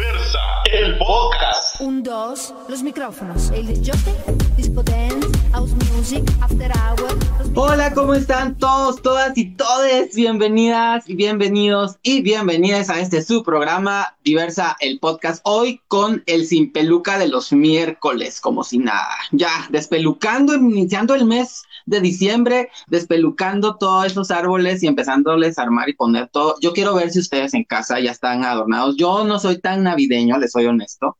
[0.00, 0.38] Diversa,
[0.72, 1.78] el podcast.
[1.78, 3.50] Un, dos, los micrófonos.
[3.50, 4.14] El disjockey,
[4.56, 7.18] disco dance, house music, after hour.
[7.54, 10.14] Hola, ¿cómo están todos, todas y todes?
[10.16, 15.42] Bienvenidas y bienvenidos y bienvenidas a este su programa Diversa, el podcast.
[15.44, 19.14] Hoy con el sin peluca de los miércoles, como si nada.
[19.32, 25.88] Ya, despelucando, iniciando el mes de diciembre, despelucando todos esos árboles y empezándoles a armar
[25.88, 26.56] y poner todo.
[26.60, 28.96] Yo quiero ver si ustedes en casa ya están adornados.
[28.96, 31.16] Yo no soy tan navideño, les soy honesto,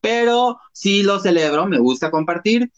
[0.00, 2.70] pero sí lo celebro, me gusta compartir.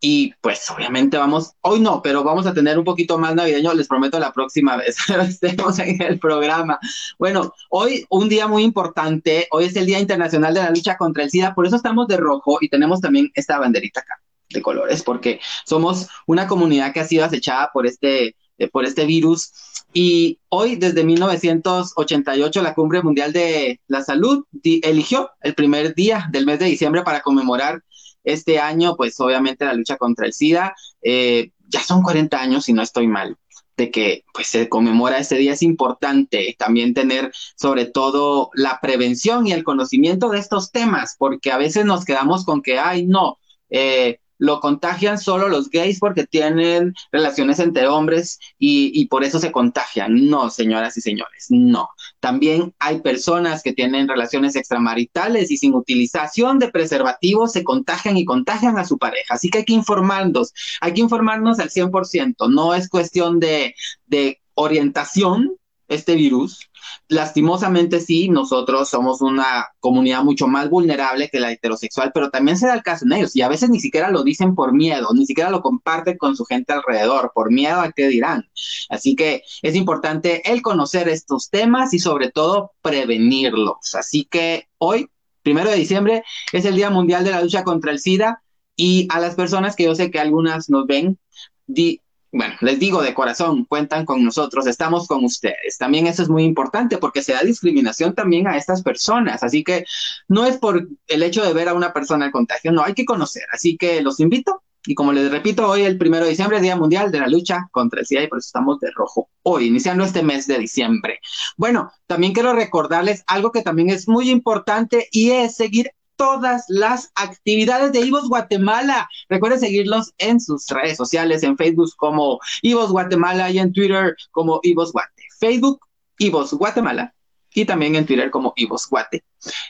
[0.00, 3.88] Y pues obviamente vamos, hoy no, pero vamos a tener un poquito más navideño, les
[3.88, 6.78] prometo la próxima vez, pero estemos en el programa.
[7.18, 11.24] Bueno, hoy un día muy importante, hoy es el Día Internacional de la Lucha contra
[11.24, 14.20] el SIDA, por eso estamos de rojo y tenemos también esta banderita acá
[14.52, 19.04] de colores, porque somos una comunidad que ha sido acechada por este, eh, por este
[19.04, 19.52] virus.
[19.92, 26.46] Y hoy, desde 1988, la Cumbre Mundial de la Salud eligió el primer día del
[26.46, 27.82] mes de diciembre para conmemorar
[28.24, 30.74] este año, pues obviamente la lucha contra el SIDA.
[31.02, 33.36] Eh, ya son 40 años, si no estoy mal,
[33.76, 35.52] de que pues se conmemora este día.
[35.52, 41.52] Es importante también tener sobre todo la prevención y el conocimiento de estos temas, porque
[41.52, 43.38] a veces nos quedamos con que, ay, no,
[43.70, 49.38] eh, lo contagian solo los gays porque tienen relaciones entre hombres y, y por eso
[49.38, 50.28] se contagian.
[50.28, 51.90] No, señoras y señores, no.
[52.18, 58.24] También hay personas que tienen relaciones extramaritales y sin utilización de preservativos se contagian y
[58.24, 59.34] contagian a su pareja.
[59.34, 62.50] Así que hay que informarnos, hay que informarnos al 100%.
[62.52, 63.76] No es cuestión de,
[64.08, 65.56] de orientación
[65.94, 66.68] este virus.
[67.08, 72.66] Lastimosamente sí, nosotros somos una comunidad mucho más vulnerable que la heterosexual, pero también se
[72.66, 75.26] da el caso en ellos y a veces ni siquiera lo dicen por miedo, ni
[75.26, 78.48] siquiera lo comparten con su gente alrededor, por miedo a qué dirán.
[78.88, 83.94] Así que es importante el conocer estos temas y sobre todo prevenirlos.
[83.94, 85.08] Así que hoy,
[85.42, 88.42] primero de diciembre, es el Día Mundial de la Lucha contra el SIDA
[88.76, 91.18] y a las personas que yo sé que algunas nos ven,
[91.66, 92.01] di,
[92.32, 95.76] bueno, les digo de corazón, cuentan con nosotros, estamos con ustedes.
[95.78, 99.42] También eso es muy importante porque se da discriminación también a estas personas.
[99.42, 99.84] Así que
[100.28, 103.04] no es por el hecho de ver a una persona el contagio, no, hay que
[103.04, 103.44] conocer.
[103.52, 104.62] Así que los invito.
[104.84, 108.00] Y como les repito, hoy el primero de diciembre, Día Mundial de la Lucha contra
[108.00, 111.20] el SIDA, y por eso estamos de rojo hoy, iniciando este mes de diciembre.
[111.56, 117.10] Bueno, también quiero recordarles algo que también es muy importante y es seguir todas las
[117.14, 119.08] actividades de Ivos Guatemala.
[119.28, 124.60] Recuerden seguirlos en sus redes sociales, en Facebook como Ivos Guatemala y en Twitter como
[124.62, 125.24] Ivos Guate.
[125.40, 125.80] Facebook,
[126.18, 127.14] Ivos Guatemala
[127.54, 129.24] y también en Twitter como Ivos Guate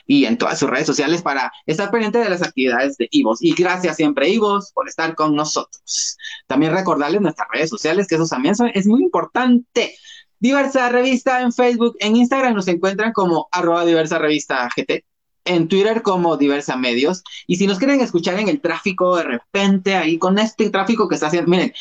[0.05, 3.39] y en todas sus redes sociales para estar pendiente de las actividades de Ivos.
[3.41, 6.17] Y gracias siempre, Ivos, por estar con nosotros.
[6.47, 9.95] También recordarles nuestras redes sociales, que eso también son- es muy importante.
[10.39, 15.05] Diversa Revista en Facebook, en Instagram nos encuentran como arroba diversa revista GT
[15.45, 17.23] en Twitter como Diversa Medios.
[17.47, 21.15] Y si nos quieren escuchar en el tráfico de repente, ahí con este tráfico que
[21.15, 21.73] está haciendo, miren,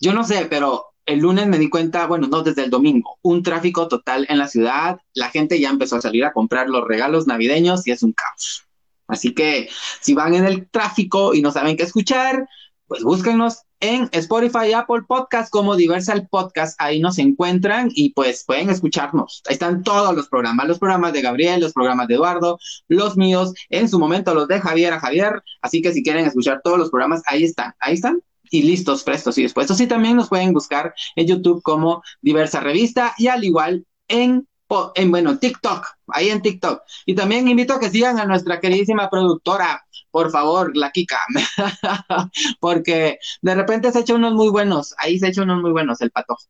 [0.00, 3.42] yo no sé, pero el lunes me di cuenta, bueno, no desde el domingo, un
[3.42, 5.00] tráfico total en la ciudad.
[5.14, 8.64] La gente ya empezó a salir a comprar los regalos navideños y es un caos.
[9.08, 9.68] Así que
[10.00, 12.48] si van en el tráfico y no saben qué escuchar,
[12.90, 16.74] pues búsquenos en Spotify Apple Podcast como Diversal Podcast.
[16.82, 19.44] Ahí nos encuentran y pues pueden escucharnos.
[19.46, 22.58] Ahí están todos los programas, los programas de Gabriel, los programas de Eduardo,
[22.88, 25.40] los míos, en su momento los de Javier a Javier.
[25.62, 28.20] Así que si quieren escuchar todos los programas, ahí están, ahí están.
[28.50, 29.80] Y listos, prestos y dispuestos.
[29.80, 34.48] Y también nos pueden buscar en YouTube como Diversa Revista y al igual en,
[34.96, 36.82] en bueno, TikTok, ahí en TikTok.
[37.06, 41.20] Y también invito a que sigan a nuestra queridísima productora, por favor, la Kika,
[42.60, 45.72] porque de repente se ha hecho unos muy buenos, ahí se ha hecho unos muy
[45.72, 46.44] buenos, el patojo.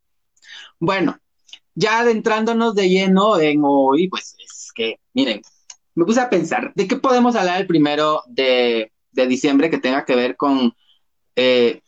[0.79, 1.19] Bueno,
[1.75, 5.43] ya adentrándonos de lleno en hoy, pues es que, miren,
[5.95, 10.05] me puse a pensar, ¿de qué podemos hablar el primero de, de diciembre que tenga
[10.05, 10.75] que ver con
[11.37, 11.83] eh,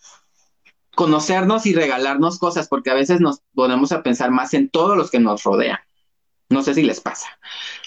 [0.95, 2.69] conocernos y regalarnos cosas?
[2.69, 5.79] Porque a veces nos ponemos a pensar más en todos los que nos rodean.
[6.53, 7.27] No sé si les pasa.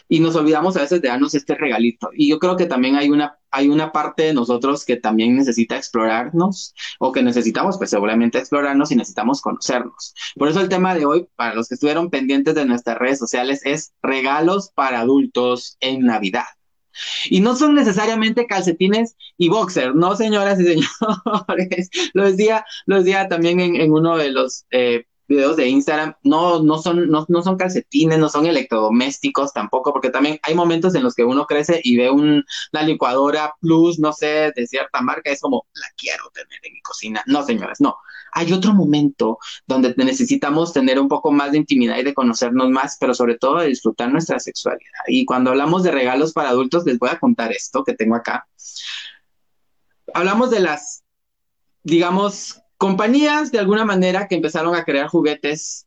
[0.08, 2.10] Y nos olvidamos a veces de darnos este regalito.
[2.14, 5.78] Y yo creo que también hay una, hay una parte de nosotros que también necesita
[5.78, 10.14] explorarnos o que necesitamos, pues seguramente explorarnos y necesitamos conocernos.
[10.36, 13.62] Por eso el tema de hoy, para los que estuvieron pendientes de nuestras redes sociales,
[13.66, 16.46] es regalos para adultos en Navidad.
[17.30, 21.90] Y no son necesariamente calcetines y boxer, no señoras y señores.
[22.14, 26.78] lo decía, lo decía también en, uno de los eh, videos de Instagram, no, no,
[26.78, 31.16] son, no, no son calcetines, no son electrodomésticos tampoco, porque también hay momentos en los
[31.16, 32.44] que uno crece y ve un,
[32.74, 36.82] una licuadora plus, no sé, de cierta marca, es como, la quiero tener en mi
[36.82, 37.24] cocina.
[37.26, 37.96] No, señores, no.
[38.32, 42.98] Hay otro momento donde necesitamos tener un poco más de intimidad y de conocernos más,
[43.00, 45.04] pero sobre todo de disfrutar nuestra sexualidad.
[45.08, 48.46] Y cuando hablamos de regalos para adultos, les voy a contar esto que tengo acá.
[50.14, 51.04] Hablamos de las,
[51.84, 55.86] digamos, compañías de alguna manera que empezaron a crear juguetes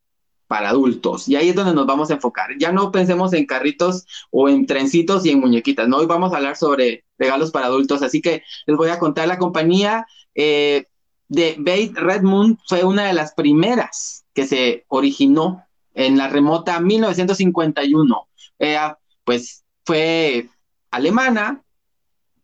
[0.49, 1.29] para adultos.
[1.29, 2.51] Y ahí es donde nos vamos a enfocar.
[2.59, 5.99] Ya no pensemos en carritos o en trencitos y en muñequitas, ¿no?
[5.99, 8.03] Hoy vamos a hablar sobre regalos para adultos.
[8.03, 10.87] Así que les voy a contar la compañía eh,
[11.29, 12.59] de Bait Redmond.
[12.67, 15.65] Fue una de las primeras que se originó
[15.95, 18.29] en la remota 1951.
[18.59, 18.79] Eh,
[19.25, 20.49] pues fue
[20.91, 21.63] alemana,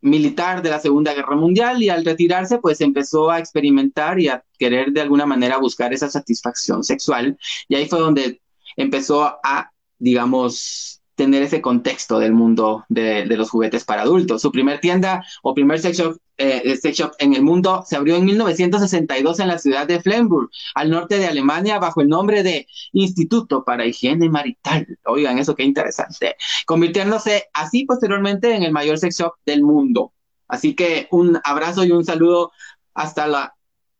[0.05, 4.43] militar de la Segunda Guerra Mundial y al retirarse pues empezó a experimentar y a
[4.57, 7.37] querer de alguna manera buscar esa satisfacción sexual.
[7.67, 8.41] Y ahí fue donde
[8.77, 14.41] empezó a, digamos, tener ese contexto del mundo de, los juguetes para adultos.
[14.41, 18.17] Su primer tienda o primer sex shop, eh, sex shop en el mundo se abrió
[18.17, 22.67] en 1962 en la ciudad de Flemburg, al norte de Alemania, bajo el nombre de
[22.91, 24.87] Instituto para Higiene Marital.
[25.05, 26.35] Oigan, eso qué interesante.
[26.65, 30.13] Convirtiéndose así posteriormente en el mayor sex shop del mundo.
[30.47, 32.51] Así que un abrazo y un saludo
[32.93, 33.55] hasta la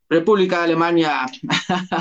[0.10, 1.26] República de Alemania,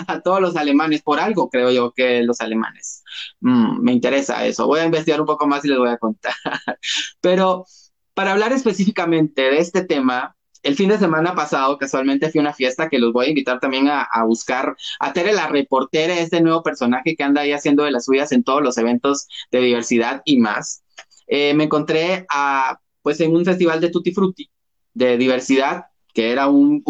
[0.06, 3.02] a todos los alemanes, por algo creo yo que los alemanes.
[3.40, 4.66] Mm, me interesa eso.
[4.66, 6.34] Voy a investigar un poco más y les voy a contar.
[7.20, 7.66] Pero
[8.14, 12.54] para hablar específicamente de este tema, el fin de semana pasado casualmente fui a una
[12.54, 16.62] fiesta que los voy a invitar también a, buscar a Tere la reportera, este nuevo
[16.62, 20.38] personaje que anda ahí haciendo de las suyas en todos los eventos de diversidad y
[20.38, 20.82] más.
[21.26, 24.50] Eh, me encontré a, pues en un festival de Tutti Frutti
[24.94, 26.82] de diversidad que era un,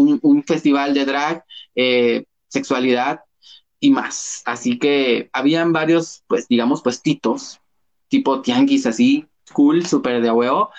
[0.47, 1.45] festival de drag,
[1.75, 3.21] eh, sexualidad
[3.81, 4.43] y más.
[4.45, 7.61] Así que habían varios, pues digamos, puestitos,
[8.09, 10.71] tipo tianguis así, cool, súper de huevo.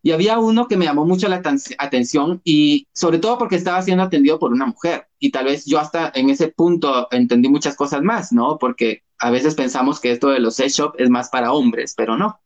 [0.00, 1.42] Y había uno que me llamó mucho la
[1.78, 5.08] atención y sobre todo porque estaba siendo atendido por una mujer.
[5.18, 8.58] Y tal vez yo hasta en ese punto entendí muchas cosas más, ¿no?
[8.58, 12.16] Porque a veces pensamos que esto de los sex shop es más para hombres, pero
[12.16, 12.40] no.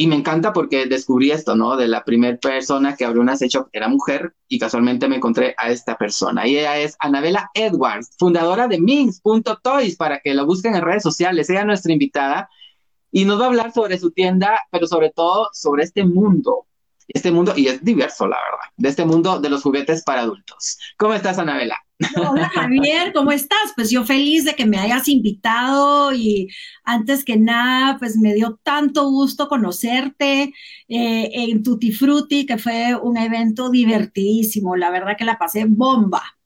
[0.00, 1.76] Y me encanta porque descubrí esto, ¿no?
[1.76, 5.56] De la primera persona que abrió una sex shop era mujer y casualmente me encontré
[5.58, 6.46] a esta persona.
[6.46, 11.50] Y ella es Anabela Edwards, fundadora de Minx.toys, para que lo busquen en redes sociales.
[11.50, 12.48] Ella es nuestra invitada
[13.10, 16.68] y nos va a hablar sobre su tienda, pero sobre todo sobre este mundo.
[17.08, 20.78] Este mundo, y es diverso, la verdad, de este mundo de los juguetes para adultos.
[20.96, 21.76] ¿Cómo estás, Anabela?
[22.16, 23.72] Hola Javier, ¿cómo estás?
[23.74, 26.48] Pues yo feliz de que me hayas invitado y
[26.84, 30.52] antes que nada, pues me dio tanto gusto conocerte
[30.88, 36.37] eh, en Tutti Frutti, que fue un evento divertidísimo, la verdad que la pasé bomba.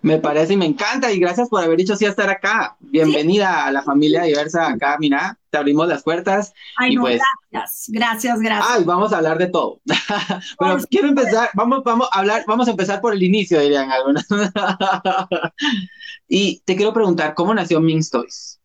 [0.00, 2.76] Me parece y me encanta y gracias por haber dicho sí a estar acá.
[2.80, 6.52] Bienvenida a la familia diversa acá, mira, te abrimos las puertas.
[6.76, 7.20] Ay, no, pues
[7.50, 8.70] gracias, gracias, gracias.
[8.70, 9.80] Ay, vamos a hablar de todo.
[10.58, 14.24] Pero quiero empezar, vamos, vamos a hablar, vamos a empezar por el inicio, dirían algunos.
[16.28, 18.60] y te quiero preguntar, ¿cómo nació Minx Toys?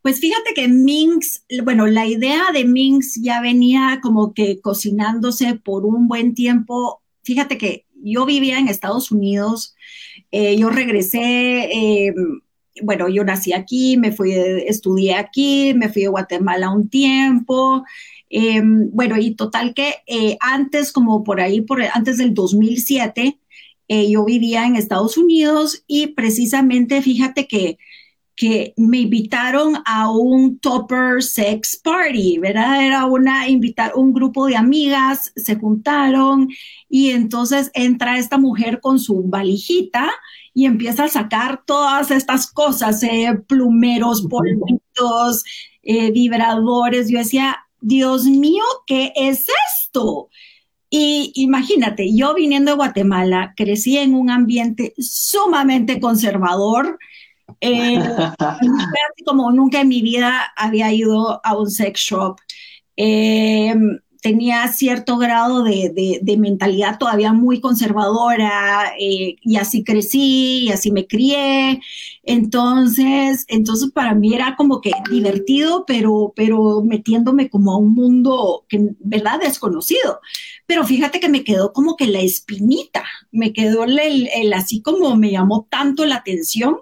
[0.00, 5.84] Pues fíjate que Minx, bueno, la idea de Minx ya venía como que cocinándose por
[5.84, 7.02] un buen tiempo.
[7.24, 9.74] Fíjate que yo vivía en Estados Unidos
[10.30, 12.14] eh, yo regresé, eh,
[12.82, 17.84] bueno, yo nací aquí, me fui, estudié aquí, me fui a Guatemala un tiempo.
[18.30, 19.94] Eh, bueno, y total que
[20.40, 23.38] antes, como por ahí, por, antes del 2007,
[23.88, 27.78] yo vivía en Estados Unidos y precisamente fíjate que
[28.38, 32.86] que me invitaron a un topper sex party, ¿verdad?
[32.86, 36.48] Era una invitar un grupo de amigas, se juntaron
[36.88, 40.08] y entonces entra esta mujer con su valijita
[40.54, 45.42] y empieza a sacar todas estas cosas, eh, plumeros, polvitos,
[45.82, 47.08] eh, vibradores.
[47.08, 49.46] Yo decía, Dios mío, ¿qué es
[49.82, 50.28] esto?
[50.90, 56.98] Y imagínate, yo viniendo de Guatemala, crecí en un ambiente sumamente conservador,
[57.60, 57.98] eh,
[59.24, 62.38] como nunca en mi vida había ido a un sex shop.
[62.96, 63.74] Eh,
[64.20, 71.06] tenía cierto grado de, mentalidad todavía muy conservadora eh, y así crecí y así me
[71.06, 71.80] crié.
[72.24, 78.64] Entonces, entonces para mí era como que divertido, pero, pero metiéndome como a un mundo
[78.68, 79.40] que, ¿verdad?
[79.40, 80.20] Desconocido.
[80.66, 85.30] Pero fíjate que me quedó como que la espinita, me quedó el así como me
[85.30, 86.78] llamó tanto la atención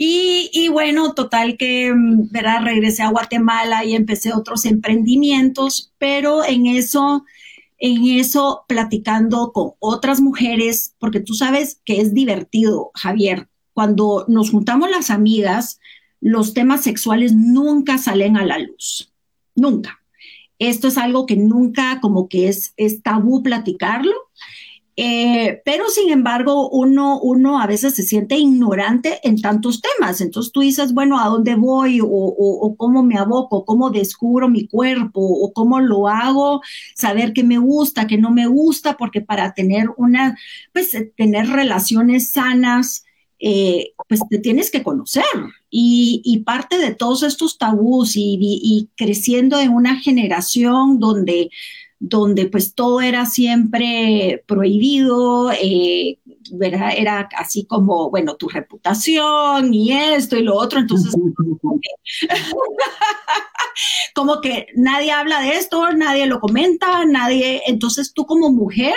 [0.00, 2.62] y, bueno, total que, mm, ¿verdad?
[2.62, 7.24] Regresé a Guatemala y empecé otros emprendimientos, pero en eso,
[7.78, 14.52] en eso, platicando con otras mujeres, porque tú sabes que es divertido, Javier, cuando nos
[14.52, 15.80] juntamos las amigas,
[16.20, 19.12] los temas sexuales nunca salen a la luz,
[19.56, 20.00] nunca.
[20.60, 24.27] Esto es algo que nunca como que es tabú platicarlo
[25.00, 30.20] eh, pero sin embargo, uno, uno a veces se siente ignorante en tantos temas.
[30.20, 32.00] Entonces tú dices, bueno, ¿a dónde voy?
[32.02, 36.62] O, cómo me aboco, cómo descubro mi cuerpo, o cómo lo hago,
[36.96, 40.36] saber qué me gusta, qué no me gusta, porque para tener una,
[40.72, 43.04] pues tener relaciones sanas,
[43.38, 45.22] eh, pues te tienes que conocer.
[45.70, 51.50] Y, parte de todos estos tabús y creciendo en una generación donde
[52.00, 56.18] donde pues todo era siempre prohibido, eh,
[56.96, 61.14] era así como, bueno, tu reputación y esto y lo otro, entonces
[64.14, 68.96] como que, nadie habla de esto, nadie lo comenta, nadie, entonces tú como mujer,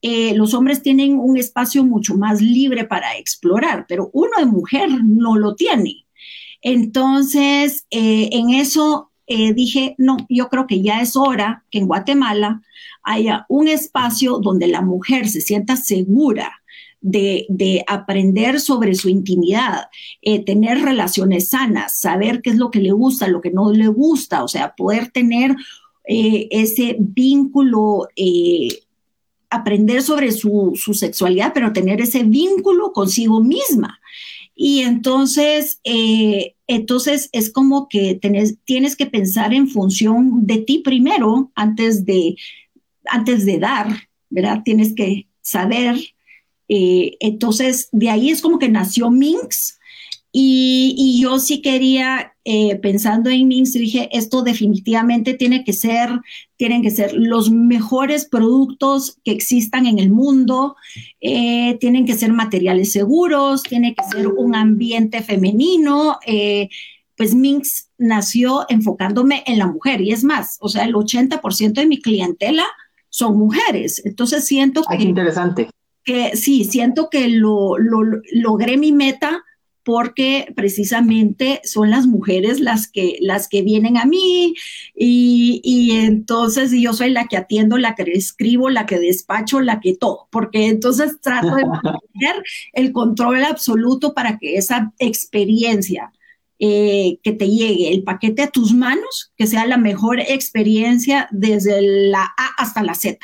[0.00, 4.88] eh, los hombres tienen un espacio mucho más libre para explorar, pero uno de mujer
[5.04, 6.06] no lo tiene.
[6.60, 11.86] Entonces, eh, en eso eh, dije, no, yo creo que ya es hora que en
[11.86, 12.62] Guatemala
[13.02, 16.62] haya un espacio donde la mujer se sienta segura
[17.00, 19.88] de, aprender sobre su intimidad,
[20.22, 23.88] eh, tener relaciones sanas, saber qué es lo que le gusta, lo que no le
[23.88, 25.56] gusta, o sea, poder tener
[26.04, 28.08] eh, ese vínculo
[29.50, 34.00] aprender sobre su, su, sexualidad, pero tener ese vínculo consigo misma.
[34.54, 38.20] Y entonces, eh, entonces es como que
[38.64, 42.36] tienes que pensar en función de ti primero antes de,
[43.06, 43.88] antes de dar,
[44.30, 44.62] ¿verdad?
[44.64, 45.96] Tienes que saber.
[46.68, 49.78] Eh, entonces, de ahí es como que nació Minx.
[50.30, 56.10] Y, y yo sí quería eh, pensando en Minx, dije, esto definitivamente tiene que ser,
[56.56, 60.74] tienen que ser los mejores productos que existan en el mundo,
[61.20, 66.18] eh, tienen que ser materiales seguros, tiene que ser un ambiente femenino.
[66.26, 66.68] Eh,
[67.16, 71.86] pues Minx nació enfocándome en la mujer y es más, o sea, el 80% de
[71.86, 72.64] mi clientela
[73.08, 74.02] son mujeres.
[74.04, 75.00] Entonces siento que...
[75.00, 75.70] interesante.
[76.02, 78.00] Que sí, siento que lo, lo
[78.32, 79.44] logré mi meta
[79.84, 84.54] porque precisamente son las mujeres las que, las que vienen a mí
[84.94, 89.80] y, y, entonces yo soy la que atiendo, la que escribo, la que despacho, la
[89.80, 91.62] que todo, porque entonces trato de
[92.12, 96.12] tener el control absoluto para que esa experiencia
[96.64, 101.82] eh, que te llegue el paquete a tus manos, que sea la mejor experiencia desde
[101.82, 103.18] la A hasta la Z.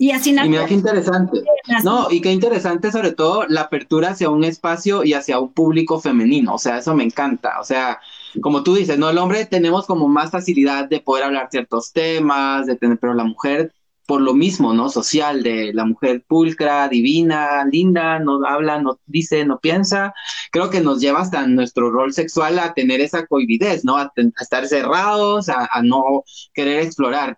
[0.00, 1.42] Y así Y mira qué interesante.
[1.84, 6.00] No, y qué interesante sobre todo la apertura hacia un espacio y hacia un público
[6.00, 6.54] femenino.
[6.54, 7.60] O sea, eso me encanta.
[7.60, 8.00] O sea,
[8.40, 9.10] como tú dices, ¿no?
[9.10, 13.24] El hombre tenemos como más facilidad de poder hablar ciertos temas, de tener, pero la
[13.24, 13.74] mujer,
[14.06, 14.88] por lo mismo, ¿no?
[14.88, 20.14] Social, de la mujer pulcra, divina, linda, no habla, no dice, no piensa.
[20.50, 23.98] Creo que nos lleva hasta nuestro rol sexual a tener esa cohibidez, ¿no?
[23.98, 27.36] A, estar cerrados, a no querer explorar.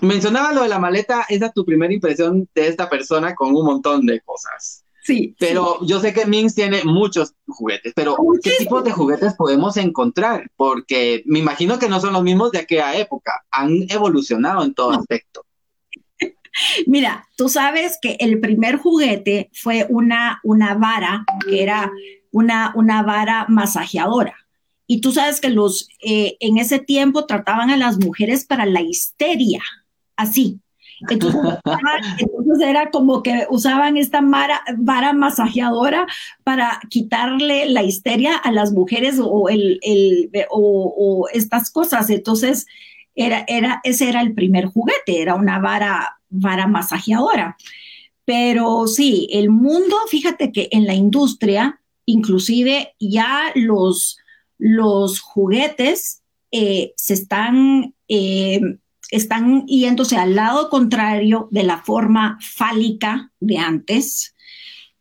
[0.00, 3.64] Mencionaba lo de la maleta, esa es tu primera impresión de esta persona con un
[3.64, 4.84] montón de cosas.
[5.02, 5.34] Sí.
[5.38, 10.50] Pero yo sé que Minx tiene muchos juguetes, pero ¿qué tipos de juguetes podemos encontrar?
[10.56, 14.92] Porque me imagino que no son los mismos de aquella época, han evolucionado en todo
[14.92, 15.44] aspecto.
[16.86, 21.90] Mira, tú sabes que el primer juguete fue una, una vara, que era
[22.30, 24.36] una, una vara masajeadora.
[24.86, 28.80] Y tú sabes que los, eh, en ese tiempo trataban a las mujeres para la
[28.80, 29.62] histeria
[30.20, 30.60] así.
[31.08, 34.20] Entonces, era como que usaban esta
[34.76, 36.06] vara masajeadora
[36.44, 39.80] para quitarle la histeria a las mujeres o, el,
[40.50, 42.10] o, estas cosas.
[42.10, 42.66] Entonces,
[43.14, 47.56] era, era, ese era el primer juguete, era una vara, vara masajeadora.
[48.24, 54.18] Pero sí, el mundo, fíjate que en la industria, inclusive ya los,
[54.58, 56.22] los juguetes
[56.52, 57.94] eh, se están...
[58.08, 58.60] Eh,
[59.10, 64.34] están yéndose al lado contrario de la forma fálica de antes.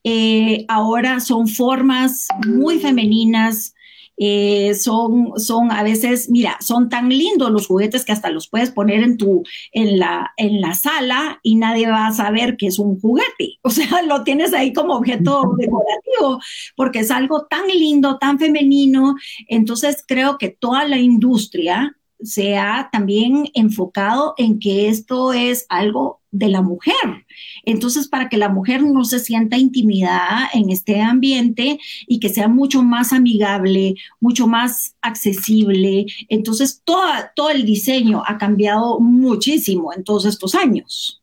[0.04, 3.74] Eh, ahora son formas muy femeninas,
[4.22, 8.70] eh, son, son a veces, mira, son tan lindos los juguetes que hasta los puedes
[8.70, 12.80] poner en tu, en la, en la sala y nadie va a saber que es
[12.80, 13.58] un juguete.
[13.70, 16.42] O sea, lo tienes ahí como objeto decorativo
[16.76, 19.16] porque es algo tan lindo, tan femenino.
[19.48, 26.20] Entonces creo que toda la industria se ha también enfocado en que esto es algo
[26.32, 27.26] de la mujer.
[27.64, 32.48] Entonces, para que la mujer no se sienta intimidada en este ambiente y que sea
[32.48, 36.06] mucho más amigable, mucho más accesible.
[36.28, 41.22] Entonces, todo el diseño ha cambiado muchísimo en todos estos años.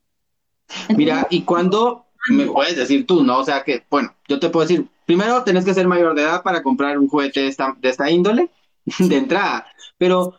[0.96, 3.38] Mira, y cuando me puedes decir tú, ¿no?
[3.38, 6.42] O sea que, bueno, yo te puedo decir, primero tenés que ser mayor de edad
[6.42, 8.50] para comprar un juguete de esta, de esta índole,
[8.98, 9.66] de entrada,
[9.98, 10.34] pero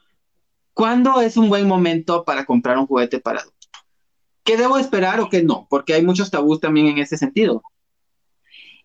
[0.77, 3.67] ¿cuándo es un buen momento para comprar un juguete para adulto?
[4.43, 5.65] ¿Qué debo esperar o qué no?
[5.71, 7.63] Porque hay muchos tabús también en ese sentido.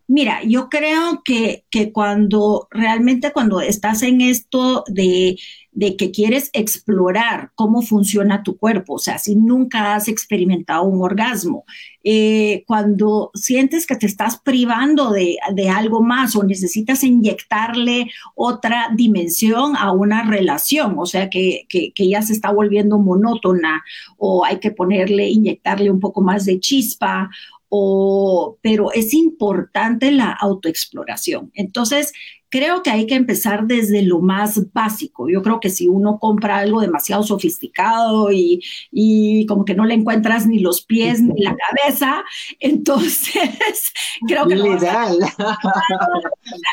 [0.08, 5.36] Mira, yo creo que, que cuando realmente cuando estás en esto de
[5.72, 11.02] de que quieres explorar cómo funciona tu cuerpo, o sea, si nunca has experimentado un
[11.02, 11.64] orgasmo,
[12.04, 15.38] eh, cuando sientes que te estás privando de,
[15.74, 22.08] algo más o necesitas inyectarle otra dimensión a una relación, o sea, que, que, que
[22.08, 23.82] ya se está volviendo monótona
[24.18, 27.30] o hay que ponerle, inyectarle un poco más de chispa
[27.74, 31.50] o, pero es importante la autoexploración.
[31.54, 32.12] Entonces,
[32.50, 35.26] creo que hay que empezar desde lo más básico.
[35.30, 39.94] Yo creo que si uno compra algo demasiado sofisticado y, y como que no le
[39.94, 42.22] encuentras ni los pies ni la cabeza,
[42.60, 43.40] entonces
[44.28, 45.12] creo que lo vas a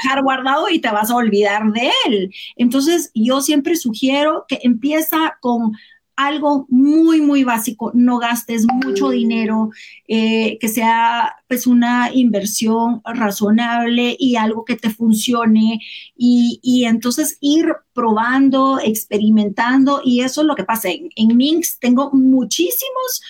[0.04, 2.30] dejar guardado y te vas a olvidar de él.
[2.58, 5.72] Entonces yo siempre sugiero que empieza con
[6.20, 9.70] algo muy, muy básico, no gastes mucho dinero,
[10.06, 15.80] eh, que sea pues una inversión razonable y algo que te funcione
[16.18, 20.90] y, entonces ir probando, experimentando y eso es lo que pasa.
[20.90, 23.22] En, en Minx tengo muchísimos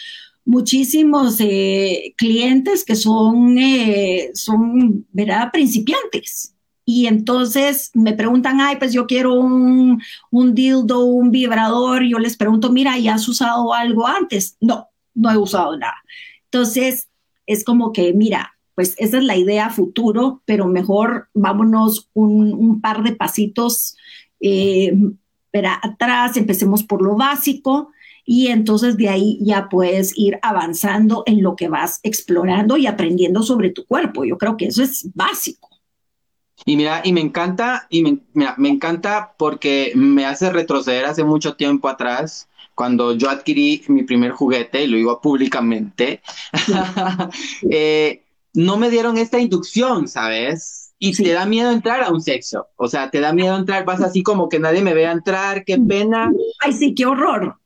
[0.46, 5.52] muchísimos eh, clientes que son, eh, son, ¿verdad?
[5.52, 6.56] Principiantes
[6.92, 12.02] y entonces me preguntan, ay, pues yo quiero un, un dildo, un vibrador.
[12.02, 14.58] Yo les pregunto, mira, ¿y has usado algo antes?
[14.60, 15.94] No, no he usado nada.
[16.46, 17.08] Entonces,
[17.46, 23.04] es como que, mira, pues esa es la idea futuro, pero mejor vámonos un, par
[23.04, 23.96] de pasitos
[24.40, 24.92] eh,
[25.84, 27.92] atrás, empecemos por lo básico
[28.26, 33.44] y entonces de ahí ya puedes ir avanzando en lo que vas explorando y aprendiendo
[33.44, 34.26] sobre tu cuerpo.
[34.26, 35.69] Yo creo que eso es básico.
[36.66, 38.20] Y mira, y me encanta, y me,
[38.58, 42.50] me encanta porque me hace retroceder hace mucho tiempo atrás,
[42.80, 46.22] cuando yo adquirí mi primer juguete, y lo digo públicamente,
[47.70, 48.24] eh,
[48.54, 50.94] no me dieron esta inducción, ¿sabes?
[50.98, 52.68] Y te da miedo entrar a un sexo.
[52.76, 55.78] O sea, te da miedo entrar, vas así como que nadie me vea entrar, qué
[55.78, 56.32] pena.
[56.60, 57.58] Ay, sí, qué horror.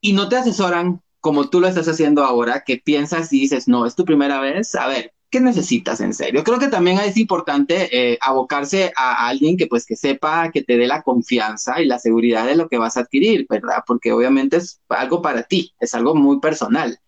[0.00, 3.84] Y no te asesoran como tú lo estás haciendo ahora, que piensas y dices, no,
[3.86, 4.74] es tu primera vez.
[4.74, 6.42] A ver, ¿qué necesitas en serio?
[6.44, 10.76] Creo que también es importante eh, abocarse a alguien que pues que sepa, que te
[10.76, 13.84] dé la confianza y la seguridad de lo que vas a adquirir, ¿verdad?
[13.86, 16.98] Porque obviamente es algo para ti, es algo muy personal,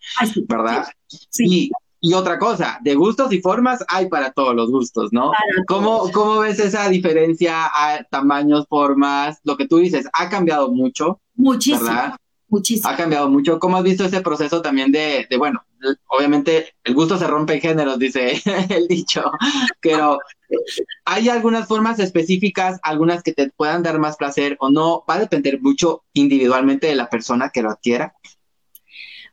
[0.49, 0.87] ¿verdad?
[1.07, 1.71] Sí.
[2.01, 5.31] Y, otra cosa, de gustos y formas hay para todos los gustos, ¿no?
[5.69, 9.39] ¿Cómo, ¿Cómo ves esa diferencia a tamaños, formas?
[9.45, 11.21] Lo que tú dices, ha cambiado mucho.
[11.37, 11.85] Muchísimo.
[11.85, 12.17] ¿verdad?
[12.85, 13.59] Ha cambiado mucho.
[13.59, 15.63] ¿Cómo has visto ese proceso también de, bueno,
[16.09, 18.41] obviamente el gusto se rompe en géneros, dice
[18.71, 19.31] el dicho,
[19.81, 20.19] pero
[21.05, 25.21] hay algunas formas específicas, algunas que te puedan dar más placer o no, va a
[25.21, 28.15] depender mucho individualmente de la persona que lo adquiera.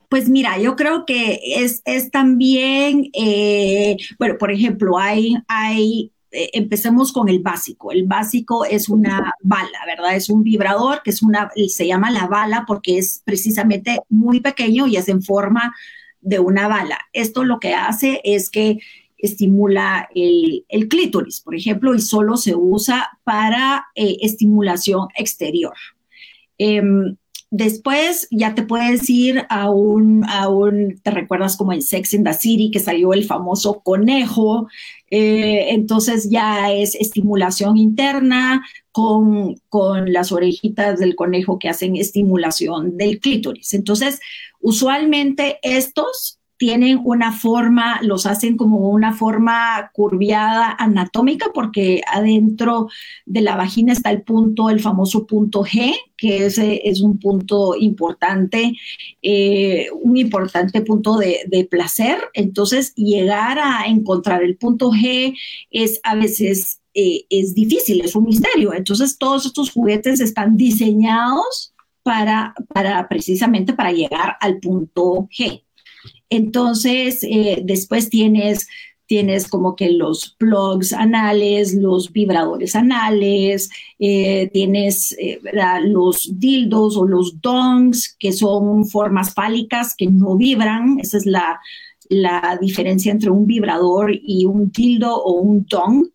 [0.10, 6.52] Pues mira, yo creo que es, es también, eh, bueno, por ejemplo, hay, hay eh,
[6.54, 7.92] empecemos con el básico.
[7.92, 10.16] El básico es una bala, ¿verdad?
[10.16, 14.86] Es un vibrador que es una, se llama la bala porque es precisamente muy pequeño
[14.86, 15.74] y es en forma
[16.22, 17.00] de una bala.
[17.14, 18.80] Esto lo que hace es que
[19.18, 25.76] estimula el, clítoris, por ejemplo, y solo se usa para eh, estimulación exterior.
[26.58, 27.18] Em,
[27.52, 32.24] Después ya te puedes ir a un, a un, te recuerdas como en Sex in
[32.24, 34.68] the City que salió el famoso conejo,
[35.10, 42.98] eh, entonces ya es estimulación interna con, con las orejitas del conejo que hacen estimulación
[42.98, 43.74] del clítoris.
[43.74, 44.20] Entonces,
[44.60, 52.90] usualmente estos tienen una forma, los hacen como una forma curviada anatómica porque adentro
[53.26, 57.78] de la vagina está el punto, el famoso punto G, que ese es un punto
[57.80, 58.74] importante,
[59.22, 62.18] eh, un importante punto de, placer.
[62.34, 65.38] Entonces, llegar a encontrar el punto G
[65.72, 68.74] es a veces eh, es difícil, es un misterio.
[68.74, 75.64] Entonces, todos estos juguetes están diseñados para, para precisamente para llegar al punto G.
[76.30, 78.68] Entonces, eh, después tienes,
[79.08, 85.40] tienes como que los plugs anales, los vibradores anales, eh, tienes eh,
[85.84, 91.00] los dildos o los dongs, que son formas fálicas que no vibran.
[91.00, 91.60] Esa es la,
[92.10, 96.06] la diferencia entre un vibrador y un dildo o un dong.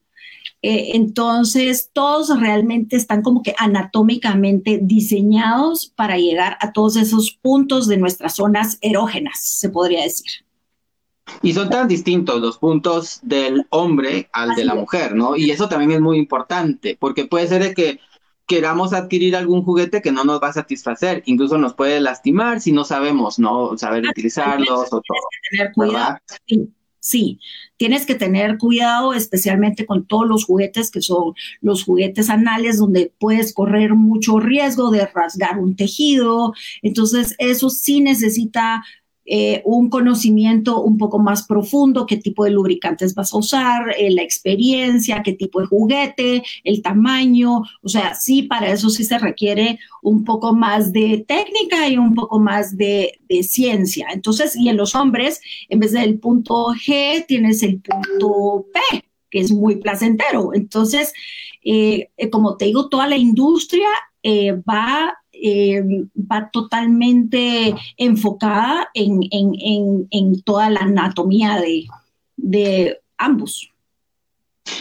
[0.67, 7.87] Eh, entonces, todos realmente están como que anatómicamente diseñados para llegar a todos esos puntos
[7.87, 10.47] de nuestras zonas erógenas, se podría decir.
[11.43, 15.37] Y son tan distintos los puntos del hombre al de la mujer, ¿no?
[15.37, 18.01] Y eso también es muy importante, porque puede ser de que
[18.47, 22.73] queramos adquirir algún juguete que no nos va a satisfacer, incluso nos puede lastimar si
[22.73, 23.77] no sabemos, ¿no?
[23.77, 26.23] Saber utilizarlos o todo.
[26.47, 26.73] Sí,
[27.77, 33.13] tienes que tener cuidado, especialmente con todos los juguetes que son los juguetes anales, donde
[33.19, 36.53] puedes correr mucho riesgo de rasgar un tejido.
[36.83, 38.85] Entonces, eso sí necesita
[39.27, 44.11] eh, un conocimiento un poco más profundo, qué tipo de lubricantes vas a usar, eh,
[44.11, 49.19] la experiencia, qué tipo de juguete, el tamaño, o sea, sí, para eso sí se
[49.19, 54.07] requiere un poco más de técnica y un poco más de, ciencia.
[54.13, 59.41] Entonces, y en los hombres, en vez del punto G, tienes el punto P, que
[59.41, 60.55] es muy placentero.
[60.55, 61.13] Entonces,
[61.65, 63.89] eh, como te digo, toda la industria
[64.69, 65.15] va
[65.47, 65.83] eh,
[66.17, 71.87] va totalmente enfocada en, toda la anatomía de,
[72.39, 73.71] de, ambos.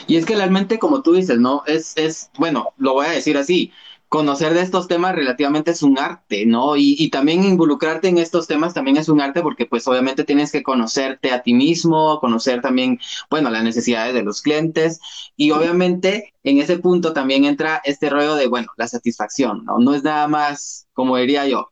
[0.07, 1.63] Y es que realmente, como tú dices, ¿no?
[1.67, 3.73] Es, es, bueno, lo voy a decir así,
[4.13, 6.77] conocer de estos temas relativamente es un arte, ¿no?
[6.77, 10.61] Y, también involucrarte en estos temas también es un arte porque pues obviamente tienes que
[10.61, 12.99] conocerte a ti mismo, conocer también,
[13.31, 14.99] bueno, las necesidades de los clientes
[15.35, 19.79] y obviamente en ese punto también entra este rollo de, bueno, la satisfacción, ¿no?
[19.79, 21.71] No es nada más, como diría yo,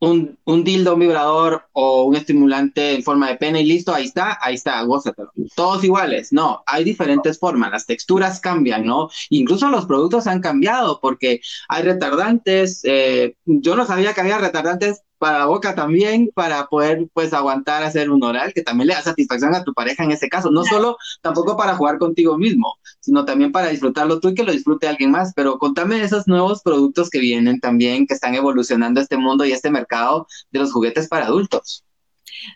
[0.00, 4.06] un, un, dildo, un vibrador o un estimulante en forma de pene y listo, ahí
[4.06, 5.30] está, ahí está, gózatelo.
[5.54, 9.10] Todos iguales, no, hay diferentes formas, las texturas cambian, ¿no?
[9.28, 15.02] Incluso los productos han cambiado porque hay retardantes, eh, yo no sabía que había retardantes
[15.20, 19.02] para la boca también, para poder pues aguantar hacer un oral, que también le da
[19.02, 23.26] satisfacción a tu pareja en ese caso, no solo tampoco para jugar contigo mismo, sino
[23.26, 27.10] también para disfrutarlo tú y que lo disfrute alguien más, pero contame esos nuevos productos
[27.10, 31.26] que vienen también, que están evolucionando este mundo y este mercado de los juguetes para
[31.26, 31.84] adultos.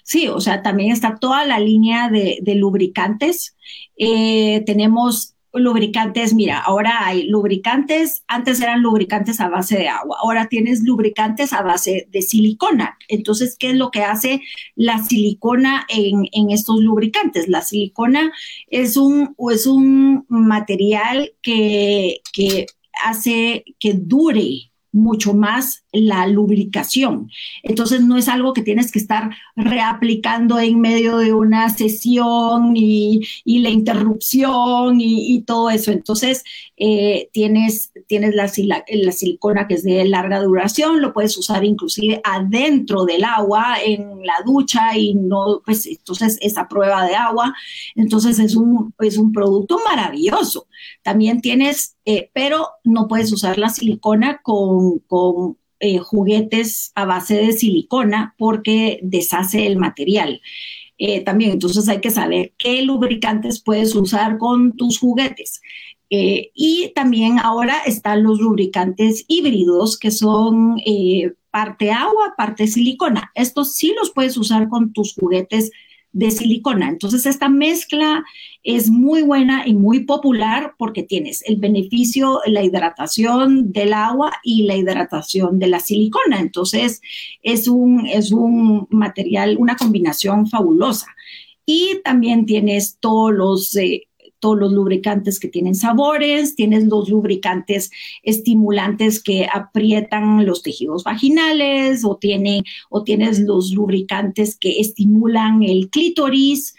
[0.03, 3.55] Sí, o sea, también está toda la línea de, lubricantes.
[3.99, 10.49] Eh, tenemos lubricantes, mira, ahora hay lubricantes, antes eran lubricantes a base de agua, ahora
[10.49, 12.99] tienes lubricantes a base de silicona.
[13.09, 14.43] Entonces, ¿qué es lo que hace
[14.75, 17.49] la silicona en, estos lubricantes?
[17.49, 18.33] La silicona
[18.69, 22.67] es un, es un material que, que
[23.05, 27.31] hace que dure mucho más la lubricación.
[27.65, 33.23] Entonces no es algo que tienes que estar reaplicando en medio de una sesión y,
[33.45, 35.91] la interrupción y, todo eso.
[35.91, 36.45] Entonces
[36.77, 38.51] eh, tienes, tienes la,
[38.89, 44.25] la, silicona que es de larga duración, lo puedes usar inclusive adentro del agua, en
[44.25, 47.53] la ducha y no, pues entonces esa prueba de agua.
[47.97, 50.69] Entonces es un, es un producto maravilloso.
[51.03, 55.03] También tienes, eh, pero no puedes usar la silicona con,
[55.81, 60.41] eh, juguetes a base de silicona porque deshace el material.
[60.97, 65.61] Eh, también, entonces hay que saber qué lubricantes puedes usar con tus juguetes.
[66.17, 70.77] y también ahora están los lubricantes híbridos que son
[71.51, 73.33] parte agua, parte silicona.
[73.35, 75.73] Estos sí los puedes usar con tus juguetes
[76.15, 76.89] de silicona.
[76.89, 78.25] Entonces, esta mezcla
[78.63, 84.63] es muy buena y muy popular porque tienes el beneficio, la hidratación del agua y
[84.63, 86.41] la hidratación de la silicona.
[86.41, 87.03] Entonces,
[87.43, 91.09] es un, es un material, una combinación fabulosa.
[91.67, 93.77] Y también tienes todos los...
[93.77, 94.07] Eh,
[94.45, 97.91] todos los lubricantes que tienen sabores, tienes los lubricantes
[98.23, 105.89] estimulantes que aprietan los tejidos vaginales o, tiene, o tienes los lubricantes que estimulan el
[105.89, 106.75] clítoris.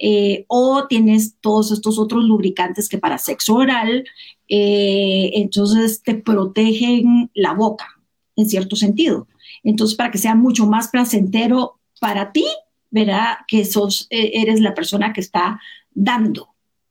[0.00, 4.04] Eh, o tienes todos estos otros lubricantes que para sexo oral,
[4.48, 8.00] eh, entonces te protegen la boca,
[8.36, 9.26] en cierto sentido.
[9.64, 12.46] Entonces, para que sea mucho más placentero para ti,
[12.92, 15.60] verá que sos, eh, eres la persona que está
[15.92, 16.47] dando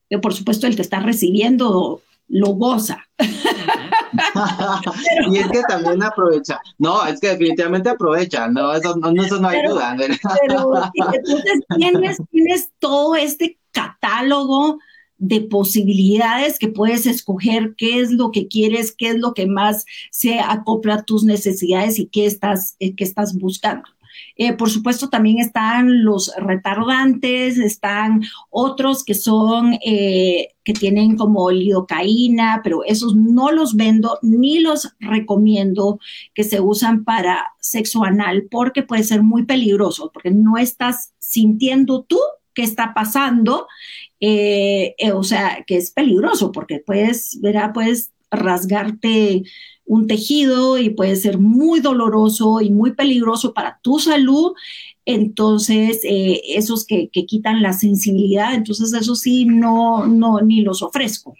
[0.09, 3.05] que por supuesto el que está recibiendo lo goza.
[5.31, 6.59] y es que también aprovecha.
[6.77, 8.47] No, es que definitivamente aprovecha.
[8.47, 9.95] No, eso no, eso no hay duda.
[9.97, 10.73] Pero
[11.13, 14.79] entonces tienes, tienes todo este catálogo
[15.17, 19.85] de posibilidades que puedes escoger qué es lo que quieres, qué es lo que más
[20.11, 23.87] se acopla a tus necesidades y qué estás, eh, qué estás buscando.
[24.35, 31.49] Eh, por supuesto, también están los retardantes, están otros que son, eh, que tienen como
[31.49, 35.99] lidocaína, pero esos no los vendo ni los recomiendo
[36.33, 42.03] que se usan para sexo anal porque puede ser muy peligroso, porque no estás sintiendo
[42.03, 42.19] tú
[42.53, 43.67] qué está pasando,
[44.19, 49.43] eh, o sea, que es peligroso porque puedes, verá, puedes rasgarte
[49.85, 54.53] un tejido y puede ser muy doloroso y muy peligroso para tu salud
[55.07, 60.83] entonces eh, esos que, que, quitan la sensibilidad, entonces eso sí, no, no, ni los
[60.83, 61.33] ofrezco.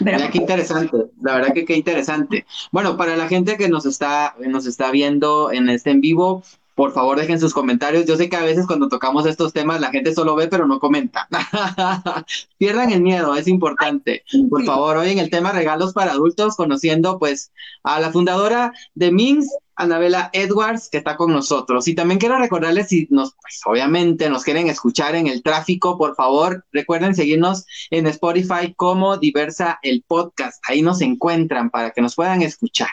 [0.00, 2.44] Mira, qué interesante, la verdad que qué interesante.
[2.70, 6.42] Bueno, para la gente que nos está, nos está viendo en este en vivo,
[6.78, 8.06] por favor dejen sus comentarios.
[8.06, 10.78] Yo sé que a veces cuando tocamos estos temas la gente solo ve pero no
[10.78, 11.26] comenta.
[12.56, 14.22] Pierdan el miedo, es importante.
[14.48, 17.50] Por favor, hoy en el tema regalos para adultos, conociendo pues
[17.82, 21.88] a la fundadora de Mings, Anabela Edwards, que está con nosotros.
[21.88, 26.14] Y también quiero recordarles si nos, pues obviamente nos quieren escuchar en el tráfico, por
[26.14, 30.62] favor, recuerden seguirnos en Spotify como Diversa el Podcast.
[30.68, 32.90] Ahí nos encuentran para que nos puedan escuchar.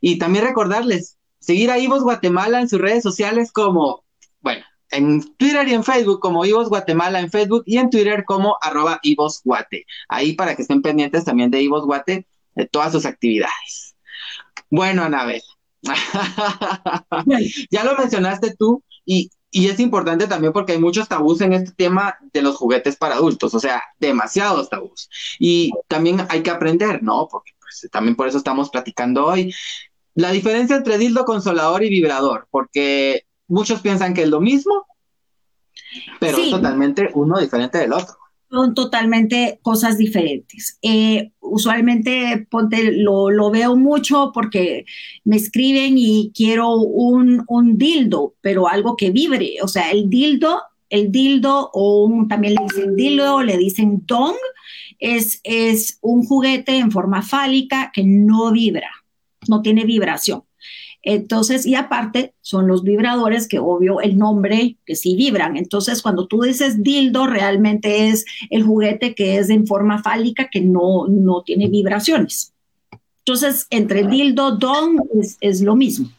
[0.00, 1.17] Y también recordarles,
[1.48, 4.04] seguir a Ivos Guatemala en sus redes sociales como,
[4.42, 8.58] bueno, en Twitter y en Facebook como Ivos Guatemala en Facebook y en Twitter como
[8.60, 9.86] arroba Ivos Guate.
[10.10, 13.96] Ahí para que estén pendientes también de Ivos Guate, de todas sus actividades.
[14.68, 15.40] Bueno, Anabel,
[17.70, 21.72] ya lo mencionaste tú y, y es importante también porque hay muchos tabús en este
[21.72, 25.08] tema de los juguetes para adultos, o sea, demasiados tabús.
[25.38, 27.26] Y también hay que aprender, ¿no?
[27.26, 29.54] Porque pues, también por eso estamos platicando hoy.
[30.18, 34.84] La diferencia entre dildo consolador y vibrador, porque muchos piensan que es lo mismo,
[36.18, 38.16] pero es totalmente uno diferente del otro.
[38.50, 40.76] Son totalmente cosas diferentes.
[40.82, 44.86] Eh, usualmente ponte, lo, lo, veo mucho porque
[45.22, 49.58] me escriben y quiero un, un, dildo, pero algo que vibre.
[49.62, 54.34] O sea, el dildo, el dildo o un, también le dicen dildo, le dicen dong,
[54.98, 58.90] es, es un juguete en forma fálica que no vibra
[59.48, 60.42] no tiene vibración.
[61.02, 65.56] Entonces, y aparte son los vibradores que obvio el nombre que sí vibran.
[65.56, 70.60] Entonces, cuando tú dices dildo, realmente es el juguete que es en forma fálica que
[70.60, 72.52] no, no tiene vibraciones.
[73.20, 75.02] Entonces, entre dildo, don
[75.40, 76.10] es, lo mismo.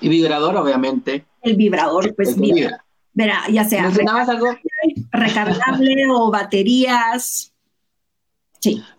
[0.00, 1.24] Y vibrador, obviamente.
[1.42, 2.84] El vibrador, pues vibra.
[3.14, 3.90] Verá, ya sea
[5.12, 7.53] recargable o baterías,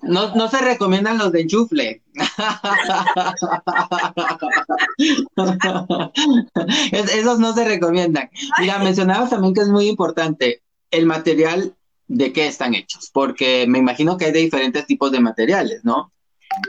[0.01, 2.01] no, no se recomiendan los de enchufle.
[6.91, 8.29] esos no se recomiendan.
[8.59, 11.75] Mira, mencionabas también que es muy importante el material
[12.07, 16.11] de qué están hechos, porque me imagino que hay de diferentes tipos de materiales, ¿no?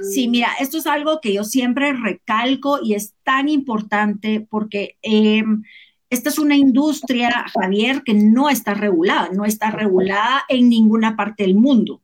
[0.02, 5.62] Sí, mira, esto es algo que yo siempre recalco y es tan importante porque em,
[6.10, 11.44] esta es una industria, Javier, que no está regulada, no está regulada en ninguna parte
[11.44, 12.00] del mundo.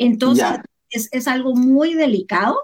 [0.00, 0.60] Entonces,
[0.90, 2.58] es, algo muy delicado.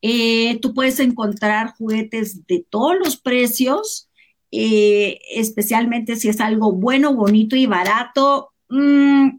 [0.00, 4.08] Eh, tú puedes encontrar juguetes de todos los precios,
[4.50, 8.52] eh, especialmente si es algo bueno, bonito y barato.
[8.70, 9.38] Mm,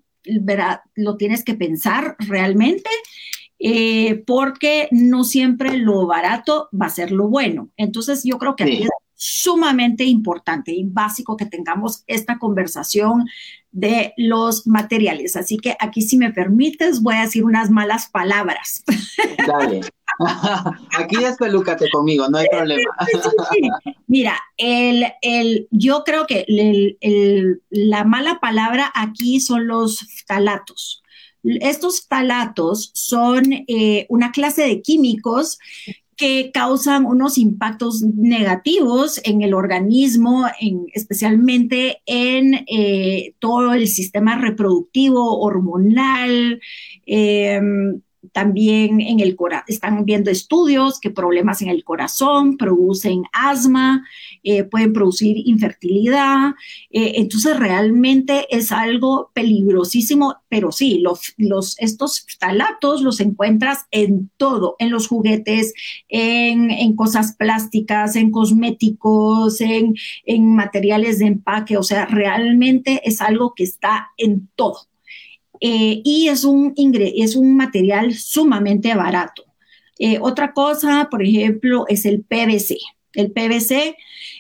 [0.95, 2.89] lo tienes que pensar realmente.
[3.65, 7.69] Eh, porque no siempre lo barato va a ser lo bueno.
[7.77, 8.89] Entonces yo creo que aquí es
[9.25, 13.25] sumamente importante y básico que tengamos esta conversación
[13.71, 15.37] de los materiales.
[15.37, 18.83] Así que aquí, si me permites, voy a decir unas malas palabras.
[19.47, 19.79] Dale.
[20.99, 22.83] Aquí despelúcate conmigo, no hay problema.
[24.05, 31.01] Mira, el, el, yo creo que el, la mala palabra aquí son los talatos.
[31.43, 35.57] Estos talatos son eh, una clase de químicos
[36.15, 44.37] que causan unos impactos negativos en el organismo, en, especialmente en eh, todo el sistema
[44.37, 46.59] reproductivo, hormonal,
[47.05, 47.61] eh,
[48.31, 54.05] también en el corazón, están viendo estudios que problemas en el corazón producen asma,
[54.43, 56.53] eh, pueden producir infertilidad.
[56.89, 64.29] Eh, entonces realmente es algo peligrosísimo, pero sí, los, los, estos talatos los encuentras en
[64.37, 65.73] todo, en los juguetes,
[66.07, 73.21] en, en cosas plásticas, en cosméticos, en, en materiales de empaque, o sea, realmente es
[73.21, 74.92] algo que está en todo.
[75.65, 79.45] Eh, y es un, es un material sumamente barato.
[79.97, 82.77] Eh, otra cosa, por ejemplo, es el PVC.
[83.13, 83.95] El PVC,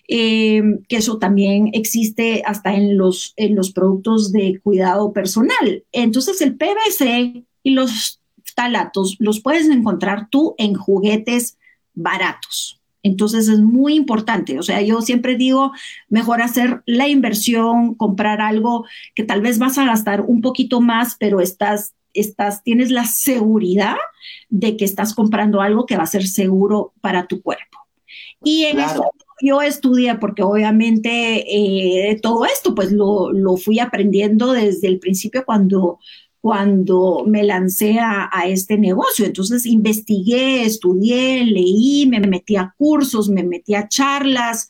[0.09, 5.85] eh, que eso también existe hasta en los, en los productos de cuidado personal.
[5.93, 8.19] Entonces, el PVC y los
[8.53, 11.57] talatos los puedes encontrar tú en juguetes
[11.93, 12.81] baratos.
[13.03, 14.57] Entonces es muy importante.
[14.57, 15.73] O sea, yo siempre digo,
[16.09, 21.15] mejor hacer la inversión, comprar algo que tal vez vas a gastar un poquito más,
[21.19, 23.97] pero estás, estás, tienes la seguridad
[24.49, 27.79] de que estás comprando algo que va a ser seguro para tu cuerpo.
[28.43, 29.11] Y en eso
[29.41, 35.43] yo estudié, porque obviamente eh, todo esto, pues lo, lo fui aprendiendo desde el principio
[35.45, 35.99] cuando
[36.43, 39.25] cuando me lancé a, este negocio.
[39.25, 44.67] Entonces investigué, estudié, leí, me metí a cursos, me metí a charlas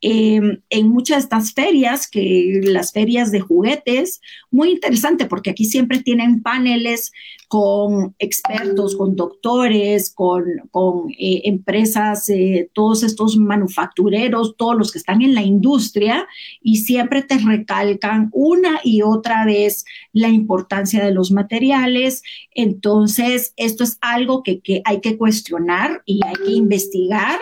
[0.00, 5.64] em, en muchas de estas ferias, que las ferias de juguetes, muy interesante porque aquí
[5.64, 7.12] siempre tienen paneles
[7.48, 14.98] con expertos, con doctores, con, con eh, empresas, eh, todos estos manufactureros, todos los que
[14.98, 16.26] están en la industria
[16.60, 22.22] y siempre te recalcan una y otra vez la importancia de los materiales.
[22.52, 27.38] Entonces, esto es algo que, que hay que cuestionar y hay que investigar.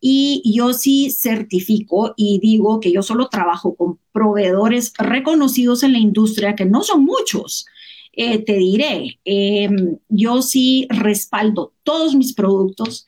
[0.00, 5.98] Y yo sí certifico y digo que yo solo trabajo con proveedores reconocidos en la
[5.98, 7.66] industria, que no son muchos,
[8.12, 13.06] eh, te diré, em, yo sí respaldo todos mis productos,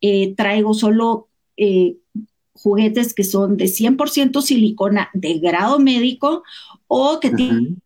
[0.00, 1.96] eh, traigo solo eh,
[2.54, 6.44] juguetes que son de 100% silicona de grado médico
[6.86, 7.82] o que tienen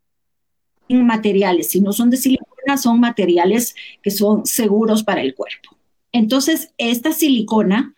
[0.88, 5.76] materiales, si no son de silicona, son materiales que son seguros para el cuerpo.
[6.12, 7.94] Entonces, esta silicona,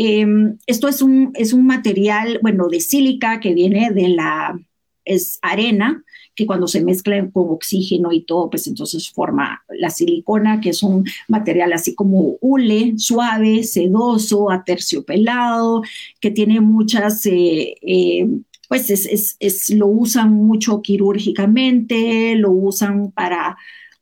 [0.00, 4.58] em, esto es un, es un material, bueno, de sílica que viene de la,
[5.04, 6.02] es arena,
[6.34, 10.82] que cuando se mezclan con oxígeno y todo, pues entonces forma la silicona, que es
[10.82, 15.82] un material así como hule, suave, sedoso, aterciopelado,
[16.20, 17.26] que tiene muchas...
[17.26, 18.26] Eh, eh,
[18.68, 23.58] pues es, es, lo usan mucho quirúrgicamente, lo usan para,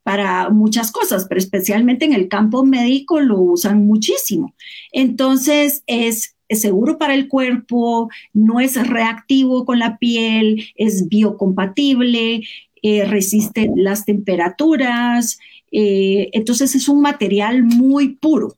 [0.08, 4.54] para muchas cosas, pero especialmente en el campo médico lo usan muchísimo.
[4.90, 12.42] Entonces es seguro para el cuerpo, no es reactivo con la piel, es biocompatible,
[12.82, 15.38] eh, resiste las temperaturas,
[15.72, 18.56] eh, entonces es un material muy puro,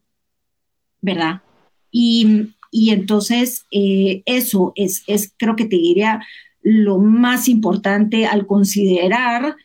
[1.01, 1.43] ¿verdad?
[1.91, 6.21] Y, entonces eh, eso es, es, creo que te diría,
[6.63, 9.57] lo más importante al considerar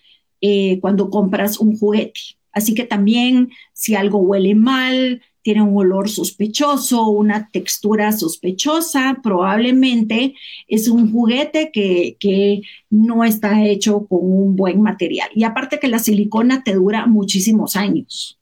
[0.82, 2.20] cuando compras un juguete.
[2.52, 10.34] Así que también si algo huele mal, tiene un olor sospechoso, una textura sospechosa, probablemente
[10.68, 15.30] es un juguete que, no está hecho con un buen material.
[15.36, 18.40] Y aparte que la silicona te dura muchísimos años.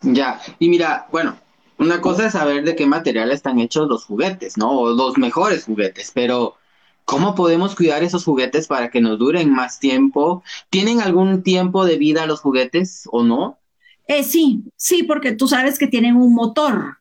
[0.00, 1.36] Ya, y mira, bueno,
[1.76, 4.70] una cosa es saber de qué material están hechos los juguetes, ¿no?
[4.70, 6.54] O los mejores juguetes, pero
[7.06, 10.42] ¿cómo podemos cuidar esos juguetes para que nos duren más tiempo?
[10.68, 13.58] ¿Tienen algún tiempo de vida los juguetes o no?
[14.08, 16.98] Eh, sí, sí, porque tú sabes que tienen un motor.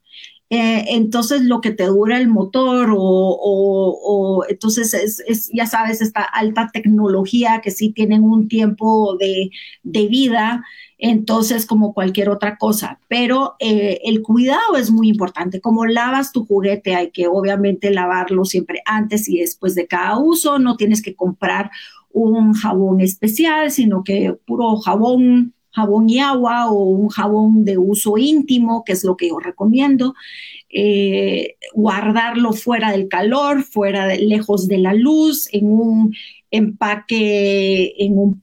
[0.52, 6.70] Eh, entonces lo que te dura el motor o, entonces es, ya sabes, esta alta
[6.72, 9.50] tecnología que sí tienen un tiempo de,
[9.84, 10.64] vida,
[10.98, 15.62] entonces como cualquier otra cosa, pero eh, el cuidado es muy importante.
[15.62, 20.60] Como lavas tu juguete, hay que obviamente lavarlo siempre antes y después de cada uso,
[20.60, 21.72] no tienes que comprar
[22.12, 28.18] un jabón especial, sino que puro jabón jabón y agua o un jabón de uso
[28.18, 30.16] íntimo, que es lo que yo recomiendo.
[30.70, 36.16] Eh, guardarlo fuera del calor, fuera de, lejos de la luz, en un
[36.50, 38.42] empaque, en un,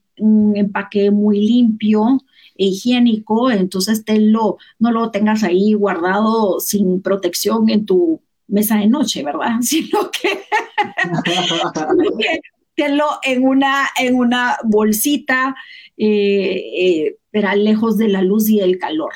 [0.55, 2.21] empaque muy limpio
[2.67, 9.23] higiénico, entonces tenlo, no lo tengas ahí guardado sin protección en tu mesa de noche,
[9.23, 9.57] ¿verdad?
[9.63, 10.45] Sino que
[12.77, 15.55] tenlo en una, en una bolsita
[15.97, 17.17] eh, eh
[17.57, 19.13] lejos de la luz y el calor.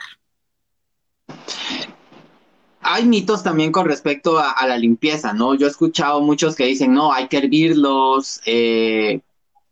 [2.80, 5.54] Hay mitos también con respecto a, la limpieza, ¿no?
[5.54, 9.20] Yo he escuchado muchos que dicen, no, hay que hervirlos, eh,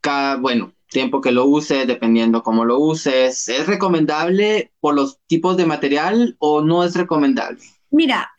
[0.01, 3.51] cada, bueno, tiempo que lo uses, dependiendo cómo lo uses.
[3.51, 7.61] ¿Es recomendable por los tipos de material o no es recomendable?
[7.91, 8.31] Mira,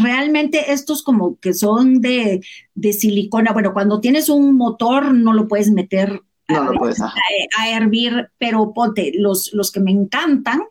[0.00, 2.40] realmente estos como que son de,
[2.74, 9.12] de silicona, bueno, cuando tienes un motor no lo puedes meter a, hervir, pero ponte,
[9.14, 10.62] los, los que me encantan,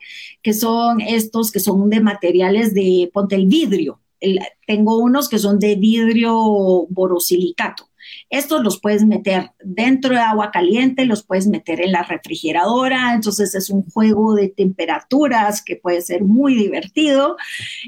[0.42, 4.00] que son estos que son de materiales de, ponte el vidrio.
[4.68, 6.34] tengo unos que son de vidrio
[6.90, 7.89] borosilicato.
[8.30, 13.56] Estos los puedes meter dentro de agua caliente, los puedes meter en la refrigeradora, entonces
[13.56, 17.38] es un juego de temperaturas que puede ser muy divertido.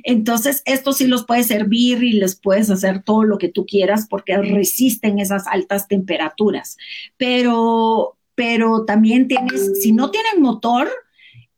[0.04, 4.08] Entonces, estos sí los puedes servir y les puedes hacer todo lo que tú quieras
[4.10, 6.78] porque resisten esas altas temperaturas.
[7.18, 10.90] Pero, pero también tienes, si no tienen motor,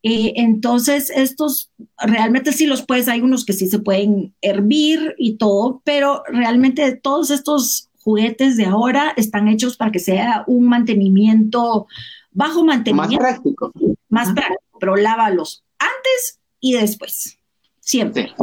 [0.06, 5.38] eh, entonces, estos realmente sí los puedes, hay unos que sí se pueden hervir y
[5.38, 11.88] todo, pero realmente todos estos juguetes de ahora están hechos para que sea un mantenimiento,
[12.32, 13.24] bajo mantenimiento.
[13.24, 13.72] Más práctico.
[14.10, 17.40] Más práctico, pero lávalos antes y después,
[17.80, 18.34] siempre.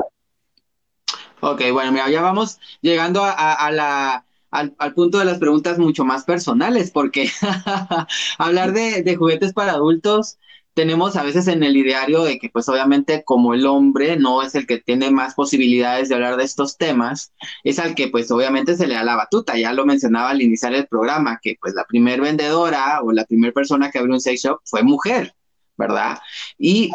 [1.40, 6.24] Ok, bueno, mira, ya vamos llegando a, la, al, punto de las preguntas mucho más
[6.24, 7.30] personales, porque
[8.38, 10.38] hablar de, juguetes para adultos
[10.74, 14.54] tenemos a veces en el ideario de que pues obviamente como el hombre no es
[14.54, 17.32] el que tiene más posibilidades de hablar de estos temas,
[17.64, 20.74] es al que pues obviamente se le da la batuta, ya lo mencionaba al iniciar
[20.74, 24.42] el programa, que pues la primer vendedora o la primera persona que abrió un sex
[24.42, 25.34] shop fue mujer,
[25.76, 26.18] ¿verdad?
[26.58, 26.92] Y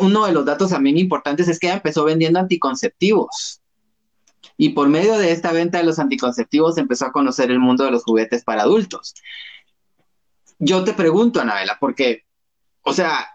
[0.00, 3.60] uno de los datos también importantes es que ella empezó vendiendo anticonceptivos.
[4.56, 7.90] Y por medio de esta venta de los anticonceptivos empezó a conocer el mundo de
[7.90, 9.14] los juguetes para adultos.
[10.58, 12.24] Yo te pregunto, Anabela, porque
[12.82, 13.26] o sea,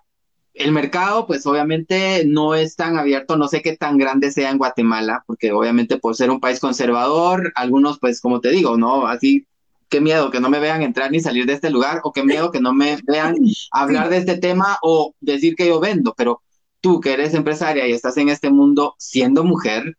[0.54, 4.58] el mercado, pues obviamente no es tan abierto, no sé qué tan grande sea en
[4.58, 9.06] Guatemala, porque obviamente por ser un país conservador, algunos, pues como te digo, ¿no?
[9.08, 9.46] Así,
[9.90, 12.52] qué miedo que no me vean entrar ni salir de este lugar, o qué miedo
[12.52, 13.36] que no me vean
[13.72, 16.42] hablar de este tema o decir que yo vendo, pero
[16.80, 19.98] tú que eres empresaria y estás en este mundo siendo mujer,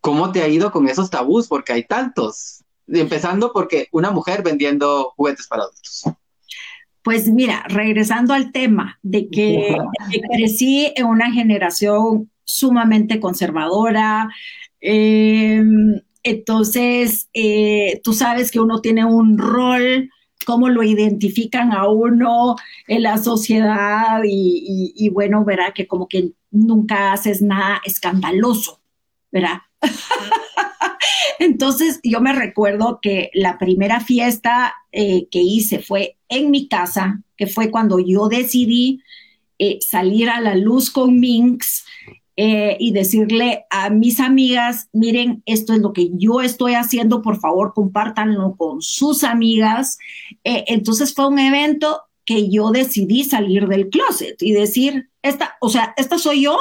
[0.00, 1.46] ¿cómo te ha ido con esos tabús?
[1.46, 2.62] Porque hay tantos.
[2.86, 6.04] Empezando porque una mujer vendiendo juguetes para adultos.
[7.04, 9.76] Pues mira, regresando al tema de que,
[10.32, 14.30] crecí en una generación sumamente conservadora,
[14.80, 20.08] em, entonces eh, tú sabes que uno tiene un rol,
[20.46, 22.56] cómo lo identifican a uno
[22.88, 28.80] en la sociedad y, y bueno, verá que como que nunca haces nada escandaloso,
[29.30, 29.58] ¿verdad?
[31.38, 37.22] Entonces yo me recuerdo que la primera fiesta eh, que hice fue en mi casa,
[37.36, 39.02] que fue cuando yo decidí
[39.58, 41.84] eh, salir a la luz con Minx
[42.36, 47.38] eh, y decirle a mis amigas, miren, esto es lo que yo estoy haciendo, por
[47.38, 49.98] favor, compártanlo con sus amigas.
[50.42, 55.94] entonces fue un evento que yo decidí salir del closet y decir, esta, o sea,
[55.96, 56.58] esta soy yo,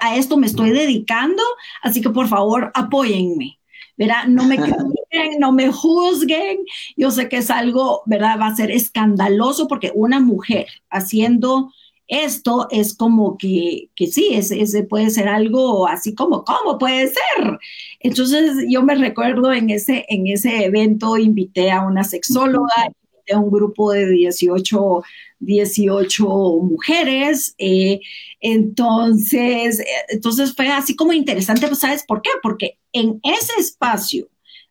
[0.00, 1.42] a esto me estoy dedicando,
[1.82, 3.57] así que por favor apóyenme.
[3.98, 4.26] ¿Verdad?
[4.28, 6.64] No me critiquen, no me juzguen.
[6.96, 8.38] Yo sé que es algo, ¿verdad?
[8.40, 11.70] Va a ser escandaloso porque una mujer haciendo
[12.06, 17.58] esto es como que, que sí, ese, puede ser algo así como, ¿cómo puede ser?
[18.00, 23.38] Entonces yo me recuerdo en ese, en ese evento invité a una sexóloga, invité a
[23.38, 25.02] un grupo de 18
[25.40, 26.26] 18
[26.62, 27.54] mujeres.
[27.58, 28.00] Eh,
[28.40, 32.30] entonces, eh, entonces fue así como interesante, pues, ¿sabes por qué?
[32.42, 34.28] Porque en ese espacio,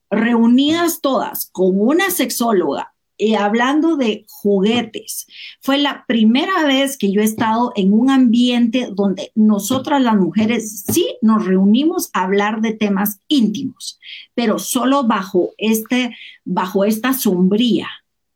[0.10, 5.26] reunidas todas con una sexóloga, y hablando de juguetes,
[5.62, 10.84] fue la primera vez que yo he estado en un ambiente donde nosotras las mujeres
[10.88, 14.00] sí nos reunimos a hablar de temas íntimos,
[14.36, 16.16] pero solo bajo este,
[16.46, 17.88] bajo esta sombría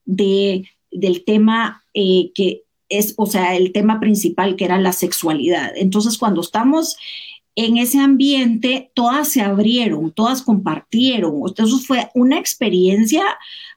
[0.06, 5.72] de del tema eh, que es, o sea, el tema principal que era la sexualidad.
[5.76, 6.98] Entonces, cuando estamos
[7.56, 11.42] en ese ambiente, todas se abrieron, todas compartieron.
[11.48, 13.24] Entonces fue una experiencia,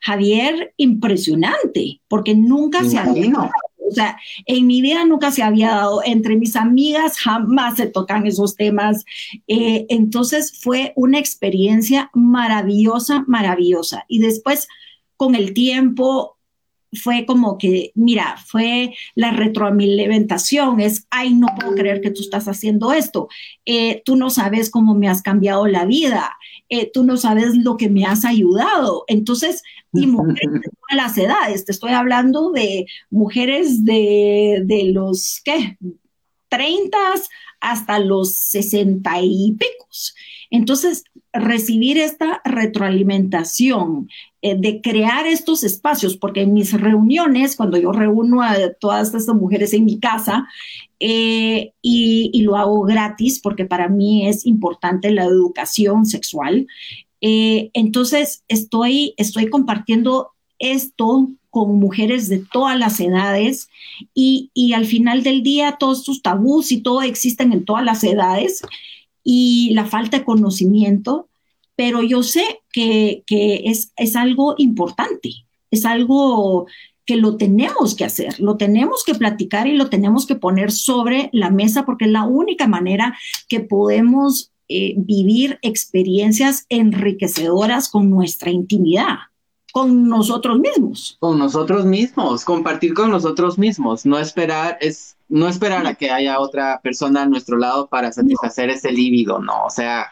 [0.01, 3.51] Javier, impresionante, porque nunca se había
[3.87, 8.27] o sea, en mi vida nunca se había dado, entre mis amigas jamás se tocan
[8.27, 9.05] esos temas.
[9.47, 14.05] Eh, entonces fue una experiencia maravillosa, maravillosa.
[14.09, 14.68] Y después,
[15.16, 16.39] con el tiempo,
[16.95, 22.49] fue como que, mira, fue la retroalimentación, es, ay, no puedo creer que tú estás
[22.49, 23.29] haciendo esto,
[23.65, 26.37] eh, tú no sabes cómo me has cambiado la vida,
[26.69, 29.05] eh, tú no sabes lo que me has ayudado.
[29.07, 35.41] Entonces, y mujeres de todas las edades, te estoy hablando de mujeres de, de los,
[35.45, 35.77] ¿qué?
[36.49, 36.97] 30
[37.61, 40.15] hasta los 60 y picos.
[40.51, 44.09] Entonces, recibir esta retroalimentación,
[44.41, 49.35] eh, de crear estos espacios, porque en mis reuniones, cuando yo reúno a todas estas
[49.35, 50.47] mujeres en mi casa,
[51.01, 56.68] eh, y, lo hago gratis, porque para mí es importante la educación sexual,
[57.20, 63.68] eh, entonces estoy, estoy compartiendo esto con mujeres de todas las edades
[64.14, 68.05] y, y, al final del día todos estos tabús y todo existen en todas las
[68.05, 68.62] edades
[69.25, 71.29] y la falta de conocimiento,
[71.75, 75.31] pero yo sé que, es, es algo importante,
[75.70, 76.66] es algo
[77.07, 81.31] que lo tenemos que hacer, lo tenemos que platicar y lo tenemos que poner sobre
[81.33, 83.16] la mesa porque es la única manera
[83.49, 89.16] que podemos eh, vivir experiencias enriquecedoras con nuestra intimidad,
[89.72, 91.18] con nosotros mismos.
[91.20, 96.39] Con nosotros mismos, compartir con nosotros mismos, no esperar, es no esperar a que haya
[96.39, 99.64] otra persona a nuestro lado para satisfacer ese líbido, ¿no?
[99.64, 100.11] O sea,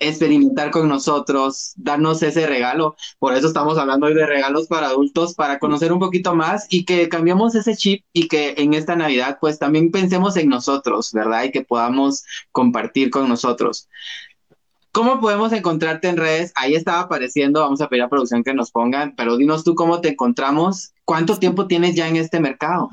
[0.00, 2.96] experimentar con nosotros, darnos ese regalo.
[3.18, 6.84] Por eso estamos hablando hoy de regalos para adultos, para conocer un poquito más y
[6.84, 11.44] que cambiemos ese chip y que en esta Navidad pues también pensemos en nosotros, ¿verdad?
[11.44, 13.88] Y que podamos compartir con nosotros.
[14.92, 16.52] ¿Cómo podemos encontrarte en redes?
[16.56, 20.00] Ahí estaba apareciendo, vamos a pedir a producción que nos pongan, pero dinos tú cómo
[20.00, 22.90] te encontramos, cuánto tiempo tienes ya en este mercado.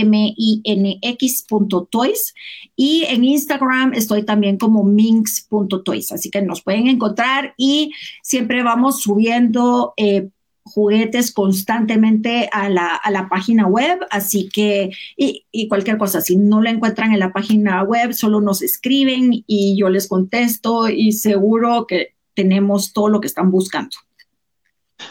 [2.76, 7.92] y en Instagram estoy también como minx.toys, así que nos pueden encontrar y
[8.22, 10.28] siempre vamos subiendo eh,
[10.68, 16.36] juguetes constantemente a la, a la, página web, así que, y, y, cualquier cosa, si
[16.36, 21.12] no lo encuentran en la página web, solo nos escriben y yo les contesto y
[21.12, 23.96] seguro que tenemos todo lo que están buscando.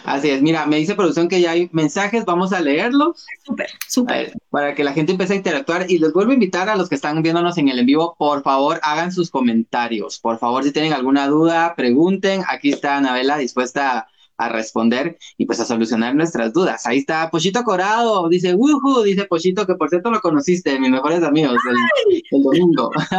[0.04, 3.26] Así es, mira, me dice producción que ya hay mensajes, vamos a leerlos.
[3.46, 4.34] Súper, súper.
[4.50, 6.96] Para que la gente empiece a interactuar y les vuelvo a invitar a los que
[6.96, 10.20] están viéndonos en el en vivo, por favor, hagan sus comentarios.
[10.20, 12.44] Por favor, si tienen alguna duda, pregunten.
[12.50, 14.08] Aquí está Anabela dispuesta
[14.38, 16.86] a, responder y pues a solucionar nuestras dudas.
[16.86, 21.24] Ahí está Pochito Corado, dice, wuhu, dice Pochito, que por cierto lo conociste, mis mejores
[21.24, 22.92] amigos, el, el domingo.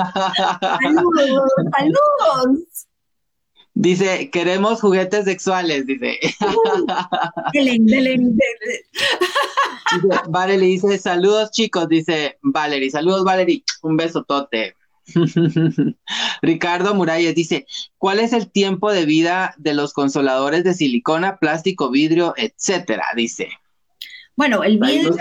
[0.83, 2.88] saludos, saludos.
[3.81, 6.19] Dice, queremos juguetes sexuales, dice.
[10.29, 12.91] Valerie dice, saludos chicos, dice Valerie.
[12.91, 14.75] Saludos Valerie, un beso tote.
[16.43, 17.67] Ricardo Muralles dice,
[17.99, 23.05] ¿cuál es el tiempo de vida de los consoladores de silicona, plástico, vidrio, etcétera?
[23.15, 23.49] Dice.
[24.39, 25.17] Bueno, el vidrio,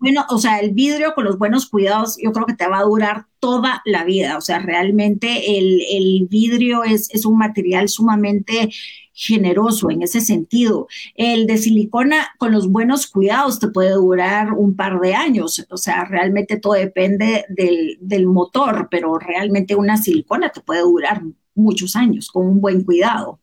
[0.00, 2.82] bueno, o sea, el vidrio con los buenos cuidados, yo creo que te va a
[2.82, 4.36] durar toda la vida.
[4.36, 8.70] O sea, realmente el, el vidrio es, es un material sumamente
[9.12, 10.88] generoso en ese sentido.
[11.14, 15.76] El de silicona con los buenos cuidados te puede durar un par de años, o
[15.76, 21.22] sea, realmente todo depende del, del, motor, pero realmente una silicona te puede durar
[21.54, 23.38] muchos años con un buen cuidado.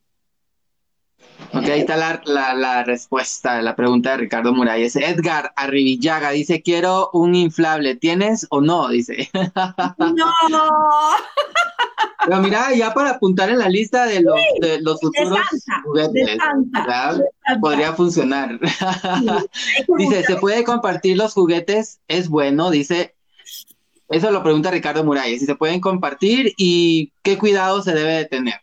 [1.54, 4.96] Ok, ahí está la, la, la, respuesta de la pregunta de Ricardo Muralles.
[4.96, 8.90] Edgar Arribillaga dice, quiero un inflable, ¿tienes o no?
[8.90, 9.30] Dice.
[10.50, 10.64] No.
[12.26, 15.40] Pero mira, ya para apuntar en la lista de los, de los futuros
[15.84, 16.38] juguetes,
[17.62, 18.60] podría funcionar.
[19.98, 22.00] dice, ¿se puede compartir los juguetes?
[22.08, 23.16] Es bueno, dice.
[24.10, 28.26] Eso lo pregunta Ricardo Muralles, si se pueden compartir y qué cuidado se debe de
[28.26, 28.62] tener.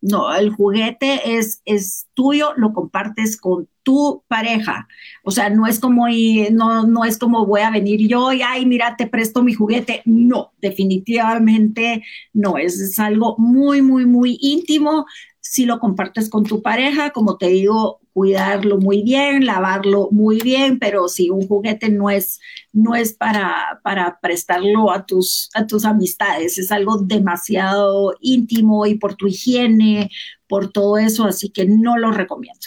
[0.00, 4.86] No, el juguete es, es tuyo, lo compartes con tu pareja.
[5.24, 6.06] O sea, no es como
[6.52, 10.02] no, no es como voy a venir yo y ay, mira, te presto mi juguete.
[10.04, 12.58] No, definitivamente no.
[12.58, 15.06] Es algo muy, muy, muy íntimo.
[15.50, 20.78] Si lo compartes con tu pareja, como te digo, cuidarlo muy bien, lavarlo muy bien,
[20.78, 22.38] pero si un juguete no es,
[22.70, 28.96] no es para, para prestarlo a tus, a tus amistades, es algo demasiado íntimo y
[28.96, 30.10] por tu higiene,
[30.48, 32.66] por todo eso, así que no lo recomiendo.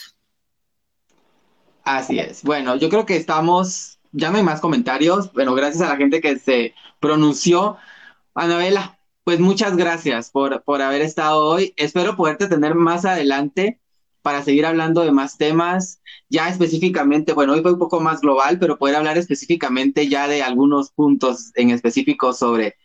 [1.83, 2.41] Así es.
[2.41, 6.19] Bueno, yo creo que estamos, ya no hay más comentarios, bueno, gracias a la gente
[6.19, 7.77] que se pronunció.
[8.33, 11.73] Anabela, pues muchas gracias por, por haber estado hoy.
[11.77, 13.79] Espero poderte tener más adelante
[14.21, 15.99] para seguir hablando de más temas,
[16.29, 20.43] ya específicamente, bueno, hoy fue un poco más global, pero poder hablar específicamente ya de
[20.43, 22.75] algunos puntos en específico sobre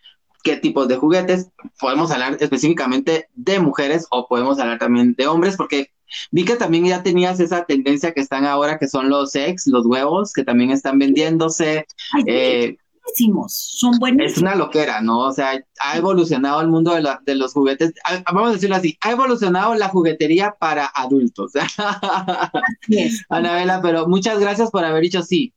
[0.43, 1.51] qué tipos de juguetes.
[1.79, 5.91] Podemos hablar específicamente de mujeres o podemos hablar también de hombres, porque
[6.31, 9.87] vi que también ya tenías esa tendencia que están ahora, que son los ex, los
[9.87, 11.87] huevos, que también están vendiéndose.
[12.27, 12.77] eh,
[13.49, 14.33] son buenísimos.
[14.33, 15.21] Es una loquera, ¿no?
[15.21, 17.95] O sea, ha evolucionado el mundo de, la, de los juguetes,
[18.33, 21.53] vamos a decirlo así, ha evolucionado la juguetería para adultos.
[21.77, 23.25] Así es.
[23.29, 25.53] Anabela, pero muchas gracias por haber dicho sí.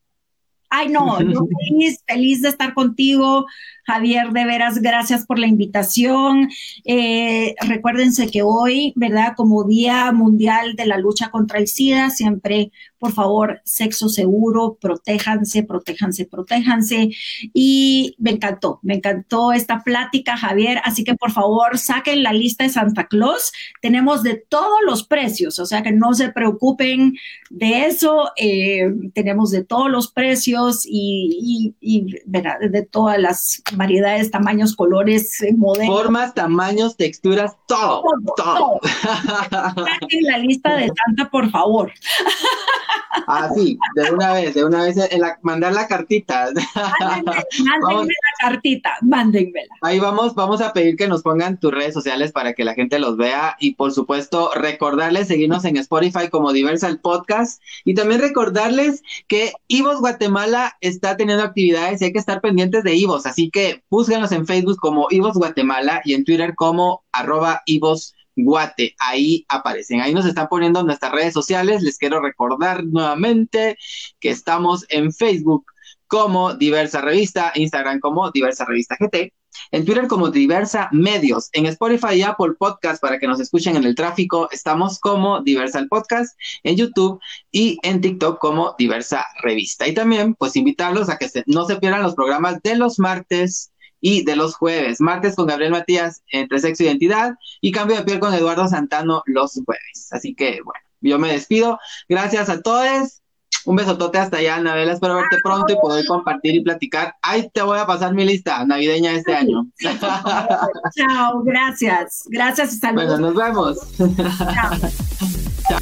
[0.71, 3.47] Ay, no, yo feliz, feliz de estar contigo.
[3.89, 6.47] Javier, de veras, gracias por la invitación.
[6.85, 9.33] Eh, recuérdense que hoy, ¿verdad?
[9.35, 15.63] Como Día Mundial de la Lucha contra el SIDA, siempre, por favor, sexo seguro, protéjanse,
[15.63, 17.09] protéjanse, protéjanse.
[17.51, 20.81] Y me encantó, me encantó esta plática, Javier.
[20.83, 23.51] Así que, por favor, saquen la lista de Santa Claus.
[23.81, 27.15] Tenemos de todos los precios, o sea que no se preocupen
[27.49, 28.29] de eso.
[28.37, 32.59] Eh, tenemos de todos los precios y, y, ¿verdad?
[32.69, 35.87] de todas las variedades, tamaños, colores, eh, modelos.
[35.87, 38.03] Formas, tamaños, texturas, todo,
[38.35, 38.79] todo.
[38.83, 41.91] Saquen la lista de Santa, por favor.
[43.27, 46.49] Ah, sí, de una vez, de una vez, en la, mandar la cartita.
[46.99, 49.73] Mándenme, mándenme la cartita, mándenmela.
[49.81, 52.99] Ahí vamos, vamos a pedir que nos pongan tus redes sociales para que la gente
[52.99, 59.03] los vea y por supuesto recordarles seguirnos en Spotify como Diversal Podcast y también recordarles
[59.27, 63.83] que Ivos Guatemala está teniendo actividades y hay que estar pendientes de Ivos, así que
[63.89, 68.95] búsquenlos en Facebook como Ivos Guatemala y en Twitter como arroba Ivos Guate.
[68.99, 70.01] Ahí aparecen.
[70.01, 71.81] Ahí nos están poniendo nuestras redes sociales.
[71.81, 73.77] Les quiero recordar nuevamente
[74.19, 75.65] que estamos en Facebook
[76.07, 79.31] como Diversa Revista, Instagram como Diversa Revista GT,
[79.71, 83.83] en Twitter como Diversa Medios, en Spotify y Apple Podcast para que nos escuchen en
[83.83, 87.19] el tráfico, estamos como Diversa el Podcast, en YouTube
[87.51, 89.87] y en TikTok como Diversa Revista.
[89.87, 93.71] Y también, pues, invitarlos a que no se pierdan los programas de los martes
[94.01, 95.01] y de los jueves.
[95.01, 98.67] Martes con Gabriel Matías entre sexo y e identidad y cambio de piel con Eduardo
[98.67, 100.09] Santano los jueves.
[100.11, 101.79] Así que, bueno, yo me despido.
[102.07, 103.19] Gracias a todos
[103.65, 104.93] un besotote hasta allá, Anabela.
[104.93, 107.15] Espero verte pronto y poder compartir y platicar.
[107.21, 109.67] Ahí te voy a pasar mi lista navideña este año.
[109.79, 112.23] Chao, gracias.
[112.29, 113.19] Gracias y saludos.
[113.19, 113.77] Bueno, nos vemos.
[113.97, 114.71] Chao.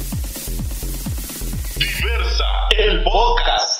[1.78, 2.44] Diversa,
[2.78, 3.77] el podcast.